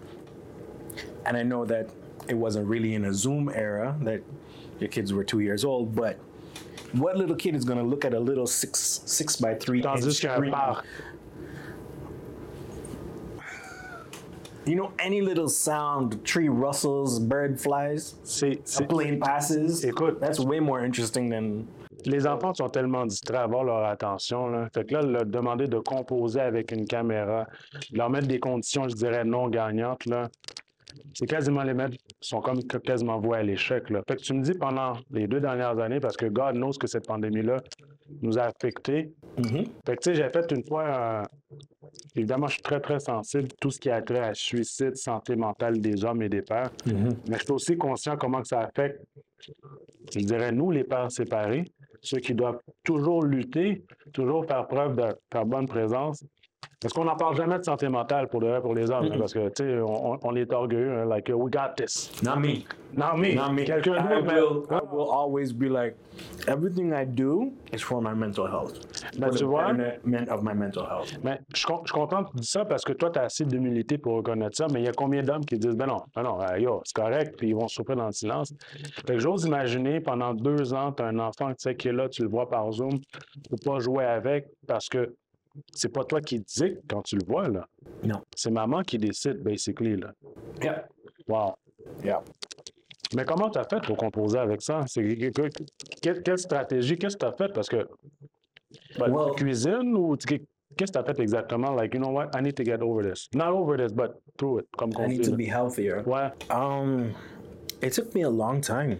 And 1.25 1.37
I 1.37 1.43
know 1.43 1.65
that 1.65 1.89
it 2.27 2.33
wasn't 2.35 2.67
really 2.67 2.95
in 2.95 3.05
a 3.05 3.13
Zoom 3.13 3.49
era 3.49 3.95
that 4.01 4.21
your 4.79 4.89
kids 4.89 5.13
were 5.13 5.23
two 5.23 5.39
years 5.39 5.63
old, 5.63 5.95
but 5.95 6.19
what 6.93 7.17
little 7.17 7.35
kid 7.35 7.55
is 7.55 7.63
gonna 7.65 7.83
look 7.83 8.05
at 8.05 8.13
a 8.13 8.19
little 8.19 8.47
six 8.47 9.01
six 9.05 9.35
by 9.35 9.55
three 9.55 9.81
inch 9.81 10.03
screen? 10.15 10.53
You 14.65 14.75
know, 14.75 14.91
any 14.99 15.21
little 15.21 15.47
sound, 15.47 16.25
tree 16.25 16.49
rustles, 16.49 17.19
bird 17.19 17.59
flies, 17.59 18.15
C'est. 18.23 18.59
a 18.79 18.83
plane 18.85 19.19
passes. 19.19 19.85
Écoute. 19.85 20.19
that's 20.19 20.39
way 20.39 20.59
more 20.59 20.83
interesting 20.83 21.29
than. 21.29 21.67
Les 22.05 22.27
enfants 22.27 22.53
sont 22.53 22.69
tellement 22.69 23.05
distraits 23.05 23.39
à 23.39 23.43
avoir 23.43 23.63
leur 23.63 23.83
attention. 23.85 24.47
Là. 24.47 24.67
Fait 24.73 24.85
que 24.85 24.93
là, 24.93 25.01
leur 25.01 25.25
demander 25.25 25.67
de 25.67 25.79
composer 25.79 26.39
avec 26.41 26.71
une 26.71 26.85
caméra, 26.85 27.47
leur 27.91 28.09
mettre 28.09 28.27
des 28.27 28.39
conditions, 28.39 28.87
je 28.87 28.95
dirais, 28.95 29.23
non 29.25 29.47
gagnantes, 29.49 30.05
là, 30.05 30.29
c'est 31.13 31.25
quasiment 31.27 31.63
les 31.63 31.73
mettre, 31.73 31.97
sont 32.21 32.39
comme 32.41 32.63
quasiment 32.63 33.19
voués 33.19 33.37
à 33.39 33.43
l'échec. 33.43 33.89
Là. 33.89 34.01
Fait 34.07 34.15
que 34.15 34.21
tu 34.21 34.33
me 34.33 34.41
dis 34.41 34.53
pendant 34.53 34.93
les 35.11 35.27
deux 35.27 35.39
dernières 35.39 35.77
années, 35.79 35.99
parce 35.99 36.15
que 36.17 36.25
God 36.27 36.55
knows 36.55 36.71
que 36.79 36.87
cette 36.87 37.05
pandémie-là 37.05 37.57
nous 38.21 38.37
a 38.39 38.43
affectés. 38.43 39.11
Fait 39.85 39.95
que 39.95 40.01
tu 40.01 40.09
sais, 40.11 40.15
j'ai 40.15 40.29
fait 40.29 40.49
une 40.51 40.63
fois, 40.65 41.19
un- 41.19 41.23
évidemment, 42.15 42.47
je 42.47 42.53
suis 42.53 42.61
très, 42.63 42.79
très 42.79 42.99
sensible, 42.99 43.47
tout 43.59 43.69
ce 43.69 43.79
qui 43.79 43.89
a 43.89 44.01
trait 44.01 44.19
à 44.19 44.33
suicide, 44.33 44.95
santé 44.95 45.35
mentale 45.35 45.79
des 45.81 46.03
hommes 46.05 46.21
et 46.21 46.29
des 46.29 46.41
pères. 46.41 46.71
Mais 47.27 47.37
je 47.37 47.43
suis 47.43 47.51
aussi 47.51 47.77
conscient 47.77 48.15
comment 48.17 48.41
que 48.41 48.47
ça 48.47 48.61
affecte, 48.61 49.01
je 50.13 50.19
dirais, 50.19 50.51
nous, 50.51 50.71
les 50.71 50.83
pères 50.83 51.11
séparés, 51.11 51.65
ceux 52.07 52.19
qui 52.19 52.33
doivent 52.33 52.61
toujours 52.83 53.23
lutter, 53.23 53.83
toujours 54.13 54.45
faire 54.45 54.65
preuve 54.67 54.95
de 54.95 55.15
faire 55.31 55.45
bonne 55.45 55.67
présence. 55.67 56.23
Parce 56.79 56.93
qu'on 56.93 57.05
n'en 57.05 57.15
parle 57.15 57.35
jamais 57.35 57.57
de 57.57 57.63
santé 57.63 57.89
mentale 57.89 58.27
pour, 58.27 58.39
le, 58.39 58.61
pour 58.61 58.75
les 58.75 58.91
hommes, 58.91 59.09
hein, 59.11 59.15
parce 59.17 59.33
que, 59.33 59.49
tu 59.49 59.63
sais, 59.63 59.79
on, 59.81 60.19
on- 60.23 60.35
est 60.35 60.53
orgueilleux, 60.53 60.91
hein, 60.99 61.05
like, 61.05 61.27
we 61.33 61.51
got 61.51 61.73
this. 61.75 62.11
Not 62.23 62.35
me. 62.39 62.65
Non, 62.95 63.17
mais, 63.17 63.33
Not 63.33 63.51
me. 63.51 63.63
quelqu'un 63.65 63.95
I 63.95 64.21
will, 64.21 64.63
I 64.69 64.79
will 64.91 65.07
always 65.11 65.51
be 65.53 65.63
like, 65.69 65.95
everything 66.47 66.93
I 66.93 67.03
do 67.03 67.51
is 67.73 67.79
for 67.81 67.99
my 67.99 68.13
mental 68.13 68.45
health. 68.45 68.79
Ben, 69.17 69.29
For 69.31 69.37
tu 69.39 69.43
the 69.45 69.47
vois? 69.47 69.71
of 70.29 70.43
my 70.43 70.53
mental 70.53 70.85
health. 70.85 71.17
Mais 71.23 71.39
je, 71.55 71.65
je 71.85 71.91
content 71.91 72.25
que 72.25 72.29
tu 72.33 72.37
dis 72.41 72.47
ça 72.47 72.63
parce 72.63 72.83
que 72.83 72.93
toi, 72.93 73.09
tu 73.09 73.17
as 73.17 73.23
assez 73.23 73.45
d'humilité 73.45 73.97
pour 73.97 74.13
reconnaître 74.17 74.55
ça, 74.55 74.67
mais 74.71 74.81
il 74.81 74.85
y 74.85 74.89
a 74.89 74.93
combien 74.93 75.23
d'hommes 75.23 75.45
qui 75.45 75.57
disent 75.57 75.75
Ben 75.75 75.87
non, 75.87 76.03
ben 76.15 76.21
non, 76.21 76.39
euh, 76.43 76.59
yo, 76.59 76.81
c'est 76.85 76.95
correct, 77.01 77.33
puis 77.39 77.47
ils 77.49 77.55
vont 77.55 77.67
souffrir 77.67 77.97
dans 77.97 78.05
le 78.05 78.11
silence. 78.11 78.53
Fait 79.07 79.13
que 79.15 79.19
j'ose 79.19 79.45
imaginer, 79.45 79.99
pendant 79.99 80.31
deux 80.35 80.75
ans, 80.75 80.91
tu 80.91 81.01
as 81.01 81.07
un 81.07 81.17
enfant 81.17 81.47
tu 81.49 81.55
sais, 81.57 81.75
qui 81.75 81.87
est 81.87 81.93
là, 81.93 82.07
tu 82.07 82.21
le 82.21 82.29
vois 82.29 82.47
par 82.47 82.71
Zoom, 82.71 82.99
tu 82.99 83.49
peux 83.49 83.57
pas 83.65 83.79
jouer 83.79 84.05
avec 84.05 84.45
parce 84.67 84.87
que 84.89 85.15
c'est 85.73 85.89
pas 85.91 86.03
toi 86.03 86.21
qui 86.21 86.39
dicte 86.39 86.81
quand 86.89 87.01
tu 87.03 87.15
le 87.17 87.25
vois, 87.25 87.47
là. 87.47 87.67
No. 88.03 88.15
C'est 88.35 88.51
maman 88.51 88.81
qui 88.83 88.97
décide, 88.97 89.41
basically, 89.43 89.95
là. 89.97 90.13
Yeah. 90.61 90.87
Wow. 91.27 91.55
Yeah. 92.03 92.21
Mais 93.15 93.23
comment 93.25 93.49
tu 93.49 93.57
as 93.59 93.63
fait 93.63 93.81
pour 93.83 93.95
composer 93.97 94.37
avec 94.39 94.61
ça? 94.61 94.83
C'est, 94.87 95.03
que- 95.03 95.29
que- 95.29 95.63
quelle, 96.01 96.21
quelle 96.23 96.37
stratégie? 96.37 96.97
Qu'est-ce 96.97 97.15
que 97.15 97.21
tu 97.21 97.25
as 97.25 97.31
fait? 97.33 97.53
Parce 97.53 97.69
que. 97.69 97.87
Ben, 98.99 99.09
Well- 99.11 99.33
cuisine 99.35 99.95
ou 99.95 100.15
qu'est-ce 100.17 100.91
que 100.91 100.91
tu 100.91 100.97
as 100.97 101.03
fait 101.03 101.19
exactement? 101.19 101.71
Like, 101.73 101.93
you 101.93 101.99
know 102.01 102.11
what? 102.11 102.31
I 102.37 102.41
need 102.41 102.55
to 102.55 102.63
get 102.65 102.81
over 102.81 103.01
this. 103.03 103.29
Not 103.33 103.51
over 103.53 103.77
this, 103.77 103.93
but 103.93 104.19
through 104.37 104.59
it. 104.59 104.67
Comme 104.77 104.91
I 104.99 105.07
need 105.07 105.23
to 105.23 105.35
be 105.35 105.45
healthier. 105.45 106.03
Ouais. 106.05 106.29
Um, 106.49 107.13
it 107.81 107.93
took 107.93 108.13
me 108.13 108.23
a 108.23 108.29
long 108.29 108.59
time. 108.61 108.99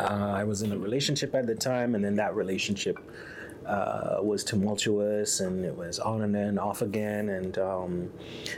Uh, 0.00 0.32
I 0.40 0.44
was 0.44 0.62
in 0.62 0.72
a 0.72 0.76
relationship 0.76 1.34
at 1.34 1.46
the 1.46 1.54
time, 1.56 1.94
and 1.96 2.04
then 2.04 2.14
that 2.16 2.34
relationship 2.36 2.98
uh, 3.66 4.18
was 4.20 4.44
tumultuous, 4.44 5.40
and 5.40 5.64
it 5.64 5.76
was 5.76 5.98
on 5.98 6.22
and 6.22 6.34
then 6.34 6.58
off 6.58 6.82
again. 6.82 7.28
And 7.28 7.58
um, 7.58 8.10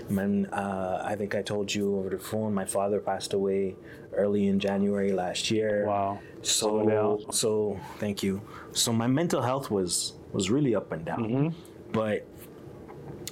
man, 0.09 0.47
uh, 0.47 1.03
I 1.05 1.15
think 1.17 1.35
I 1.35 1.43
told 1.43 1.75
you 1.75 1.99
over 1.99 2.11
the 2.11 2.19
phone, 2.19 2.55
my 2.55 2.65
father 2.65 3.01
passed 3.01 3.33
away 3.33 3.77
early 4.15 4.49
in 4.49 4.59
January 4.59 5.13
last 5.13 5.51
year. 5.51 5.87
Wow. 5.87 6.21
So, 6.43 7.21
so 7.31 7.81
thank 7.99 8.23
you. 8.23 8.43
So 8.73 8.93
my 8.93 9.07
mental 9.07 9.43
health 9.43 9.71
was 9.71 10.15
was 10.33 10.51
really 10.51 10.75
up 10.75 10.91
and 10.93 11.05
down, 11.05 11.55
but 11.93 12.27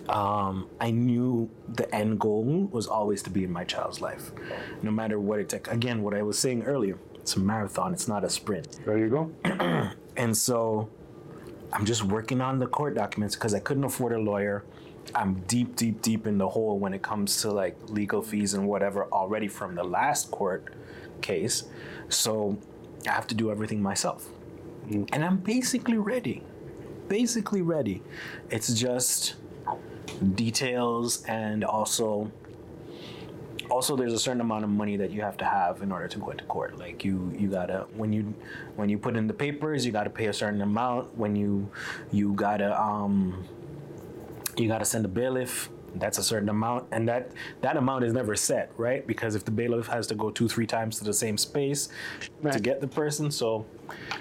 um, 0.09 0.69
I 0.81 0.91
knew 0.91 1.51
the 1.69 1.93
end 1.95 2.21
goal 2.21 2.69
was 2.71 2.87
always 2.87 3.23
to 3.23 3.31
be 3.31 3.45
in 3.45 3.53
my 3.53 3.65
child's 3.65 4.01
life, 4.01 4.33
no 4.83 4.91
matter 4.91 5.19
what 5.19 5.41
it 5.41 5.49
took. 5.49 5.69
Again, 5.69 6.03
what 6.03 6.15
I 6.15 6.23
was 6.23 6.39
saying 6.39 6.63
earlier, 6.65 6.99
it's 7.15 7.37
a 7.37 7.41
marathon, 7.41 7.93
it's 7.93 8.09
not 8.09 8.25
a 8.25 8.31
sprint. 8.31 8.81
There 8.85 8.99
you 8.99 9.09
go. 9.09 9.91
And 10.15 10.37
so 10.37 10.91
I'm 11.73 11.87
just 11.87 12.05
working 12.05 12.41
on 12.41 12.59
the 12.59 12.67
court 12.67 12.95
documents 12.95 13.35
because 13.35 13.55
I 13.55 13.61
couldn't 13.61 13.85
afford 13.85 14.13
a 14.13 14.19
lawyer. 14.19 14.65
I'm 15.15 15.43
deep, 15.47 15.77
deep, 15.77 16.03
deep 16.03 16.27
in 16.27 16.39
the 16.39 16.49
hole 16.49 16.79
when 16.79 16.95
it 16.95 17.03
comes 17.03 17.41
to 17.43 17.51
like 17.51 17.77
legal 17.89 18.23
fees 18.23 18.55
and 18.55 18.69
whatever 18.69 19.07
already 19.13 19.49
from 19.49 19.75
the 19.75 19.83
last 19.83 20.31
court 20.31 20.75
case. 21.23 21.65
So 22.09 22.59
I 23.07 23.13
have 23.13 23.27
to 23.29 23.35
do 23.35 23.51
everything 23.51 23.83
myself. 23.83 24.29
Mm. 24.89 25.09
And 25.13 25.25
I'm 25.25 25.39
basically 25.39 25.99
ready. 25.99 26.43
Basically 27.09 27.63
ready. 27.63 28.03
It's 28.51 28.73
just 28.75 29.35
details 30.35 31.25
and 31.25 31.65
also 31.65 32.31
also 33.73 33.97
there's 33.97 34.13
a 34.13 34.19
certain 34.19 34.43
amount 34.43 34.65
of 34.65 34.71
money 34.71 34.97
that 34.99 35.11
you 35.11 35.23
have 35.23 35.37
to 35.39 35.47
have 35.47 35.81
in 35.81 35.91
order 35.91 36.07
to 36.07 36.19
go 36.19 36.31
into 36.31 36.45
court. 36.45 36.79
Like 36.79 37.05
you 37.05 37.33
you 37.39 37.49
gotta 37.49 37.87
when 37.97 38.13
you 38.13 38.35
when 38.77 38.91
you 38.91 38.99
put 38.99 39.17
in 39.17 39.27
the 39.27 39.33
papers 39.33 39.87
you 39.87 39.93
gotta 39.93 40.11
pay 40.11 40.27
a 40.27 40.33
certain 40.33 40.61
amount. 40.61 41.17
When 41.17 41.35
you 41.35 41.71
you 42.13 42.35
gotta 42.35 42.79
um 42.81 43.45
you 44.59 44.69
gotta 44.69 44.85
send 44.85 45.07
a 45.07 45.09
bailiff 45.09 45.71
that's 45.95 46.19
a 46.19 46.23
certain 46.23 46.49
amount. 46.49 46.87
And 46.91 47.09
that 47.09 47.33
that 47.63 47.77
amount 47.77 48.05
is 48.05 48.13
never 48.13 48.37
set 48.37 48.71
right? 48.77 49.07
Because 49.07 49.35
if 49.35 49.45
the 49.45 49.51
bailiff 49.51 49.87
has 49.87 50.07
to 50.09 50.15
go 50.15 50.31
two 50.31 50.49
three 50.49 50.67
times 50.67 50.99
to 50.99 51.05
the 51.05 51.15
same 51.15 51.39
space 51.39 51.89
to 52.51 52.61
get 52.61 52.81
the 52.83 52.89
person 52.89 53.31
so 53.31 53.65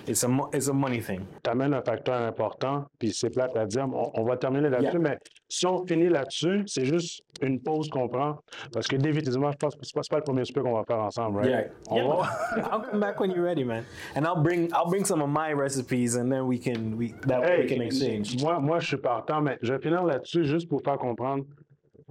it's 0.07 0.23
a 0.23 0.27
it's 0.53 0.67
a 0.69 0.73
money 0.73 0.99
thing 1.01 1.21
Tu 1.43 1.49
amènes 1.49 1.73
un 1.73 1.81
facteur 1.81 2.21
important, 2.21 2.85
puis 2.99 3.13
c'est 3.13 3.29
plate 3.29 3.55
à 3.55 3.65
dire, 3.65 3.87
on, 3.93 4.11
on 4.13 4.23
va 4.23 4.37
terminer 4.37 4.69
là-dessus, 4.69 4.91
Yeah. 4.97 4.99
mais 4.99 5.17
si 5.49 5.65
on 5.65 5.85
finit 5.85 6.09
là-dessus, 6.09 6.63
c'est 6.65 6.85
juste 6.85 7.21
une 7.41 7.59
pause 7.61 7.89
qu'on 7.89 8.07
prend, 8.07 8.37
parce 8.71 8.87
que 8.87 8.95
définitivement, 8.95 9.51
je 9.51 9.57
pense 9.57 9.75
que 9.75 9.81
c'est 9.83 9.93
pas, 9.93 10.01
pas 10.09 10.17
le 10.17 10.23
premier 10.23 10.45
souper 10.45 10.61
qu'on 10.61 10.73
va 10.73 10.83
faire 10.85 10.99
ensemble, 10.99 11.39
right? 11.39 11.71
On 11.89 11.95
Yeah. 11.97 12.07
va- 12.07 12.29
I'll 12.71 12.81
come 12.89 12.99
back 12.99 13.19
when 13.19 13.31
you're 13.31 13.43
ready, 13.43 13.63
man. 13.63 13.83
And 14.15 14.23
I'll 14.25 14.41
bring 14.41 14.69
I'll 14.73 14.89
bring 14.89 15.05
some 15.05 15.21
of 15.21 15.29
my 15.29 15.53
recipes, 15.53 16.15
and 16.15 16.29
then 16.31 16.41
we 16.47 16.59
can 16.59 16.95
we 16.97 17.13
that 17.27 17.41
we 17.41 17.67
can 17.67 17.81
exchange. 17.81 18.41
Moi, 18.41 18.59
moi, 18.59 18.79
je 18.79 18.87
suis 18.87 18.97
partant, 18.97 19.41
mais 19.41 19.57
je 19.61 19.73
vais 19.73 19.79
finir 19.81 20.03
là-dessus 20.03 20.45
juste 20.45 20.67
pour 20.69 20.81
faire 20.83 20.97
comprendre. 20.97 21.43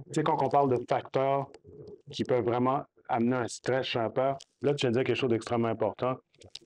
Tu 0.07 0.13
sais, 0.15 0.23
quand 0.23 0.41
on 0.41 0.49
parle 0.49 0.69
de 0.69 0.83
facteurs 0.89 1.45
qui 2.11 2.23
peuvent 2.23 2.43
vraiment 2.43 2.83
amener 3.07 3.35
un 3.35 3.47
stress 3.47 3.85
chez 3.85 3.99
un 3.99 4.09
père, 4.09 4.35
là, 4.61 4.73
tu 4.73 4.81
viens 4.85 4.91
de 4.91 4.95
dire 4.95 5.03
quelque 5.03 5.17
chose 5.17 5.29
d'extrêmement 5.29 5.67
important. 5.67 6.15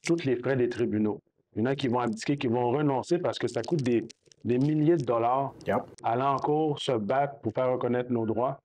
Tous 0.06 0.24
les 0.26 0.36
frais 0.36 0.56
des 0.56 0.70
tribunaux. 0.70 1.20
Il 1.56 1.60
y 1.60 1.62
en 1.64 1.66
a 1.68 1.76
qui 1.76 1.88
vont 1.88 2.00
abdiquer, 2.00 2.38
qui 2.38 2.48
vont 2.48 2.70
renoncer 2.72 3.18
parce 3.18 3.40
que 3.40 3.48
ça 3.48 3.62
coûte 3.62 3.82
des, 3.82 4.06
des 4.44 4.58
milliers 4.58 4.98
de 4.98 5.04
dollars 5.06 5.54
Yep. 5.68 5.78
aller 6.04 6.22
en 6.24 6.38
cours, 6.38 6.80
se 6.80 6.92
battre 6.92 7.40
pour 7.40 7.54
faire 7.54 7.72
reconnaître 7.72 8.12
nos 8.12 8.26
droits. 8.26 8.60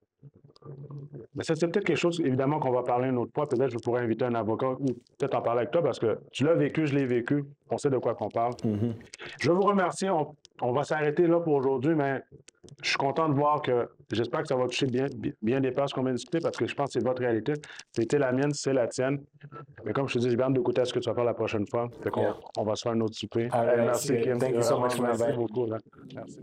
Mais 1.33 1.43
ça, 1.43 1.55
c'est 1.55 1.67
peut-être 1.67 1.85
quelque 1.85 1.97
chose, 1.97 2.19
évidemment, 2.23 2.59
qu'on 2.59 2.71
va 2.71 2.83
parler 2.83 3.09
une 3.09 3.17
autre 3.17 3.31
fois. 3.33 3.47
Peut-être 3.47 3.67
que 3.71 3.73
je 3.73 3.77
pourrais 3.79 4.03
inviter 4.03 4.25
un 4.25 4.35
avocat 4.35 4.71
ou 4.73 4.85
peut-être 5.17 5.33
en 5.35 5.41
parler 5.41 5.61
avec 5.61 5.71
toi 5.71 5.81
parce 5.81 5.97
que 5.97 6.19
tu 6.31 6.43
l'as 6.43 6.53
vécu, 6.53 6.85
je 6.85 6.93
l'ai 6.95 7.05
vécu. 7.05 7.45
On 7.69 7.77
sait 7.77 7.89
de 7.89 7.97
quoi 7.97 8.13
qu'on 8.13 8.29
parle. 8.29 8.53
Je 9.39 9.51
vous 9.51 9.61
remercie. 9.61 10.07
On, 10.09 10.35
on 10.61 10.71
va 10.71 10.83
s'arrêter 10.83 11.25
là 11.25 11.39
pour 11.39 11.53
aujourd'hui, 11.55 11.95
mais 11.95 12.21
je 12.81 12.89
suis 12.89 12.97
content 12.97 13.27
de 13.29 13.33
voir 13.33 13.61
que 13.61 13.89
j'espère 14.11 14.41
que 14.41 14.47
ça 14.47 14.55
va 14.55 14.65
toucher 14.65 14.87
bien, 14.87 15.05
bien 15.41 15.59
des 15.59 15.71
places 15.71 15.93
qu'on 15.93 16.01
vient 16.03 16.11
de 16.11 16.17
discuter 16.17 16.39
parce 16.39 16.57
que 16.57 16.65
je 16.65 16.73
pense 16.75 16.87
que 16.87 16.99
c'est 16.99 17.05
votre 17.05 17.21
réalité. 17.21 17.53
C'était 17.91 18.17
la 18.19 18.31
mienne, 18.31 18.51
c'est 18.53 18.73
la 18.73 18.87
tienne. 18.87 19.21
Mais 19.85 19.93
comme 19.93 20.07
je 20.07 20.13
te 20.15 20.19
dis, 20.19 20.29
j'ai 20.29 20.35
bien 20.35 20.45
hâte 20.47 20.53
d'écouter 20.53 20.83
ce 20.85 20.93
que 20.93 20.99
tu 20.99 21.09
vas 21.09 21.15
faire 21.15 21.23
la 21.25 21.33
prochaine 21.33 21.65
fois? 21.67 21.89
Fait 22.03 22.09
qu'on- 22.09 22.21
Yeah. 22.21 22.37
on 22.57 22.63
va 22.63 22.75
se 22.75 22.83
faire 22.83 22.91
un 22.93 23.01
autre 23.01 23.15
souper. 23.15 23.47
Right, 23.51 23.77
merci, 23.77 24.19
Kim. 24.21 24.37
thank 24.37 24.55
you 24.55 24.61
so 24.61 24.79
much 24.79 24.93
for 24.95 25.05
Merci 25.05 25.33
beaucoup. 25.35 25.65
là. 25.65 25.77
Merci. 26.15 26.39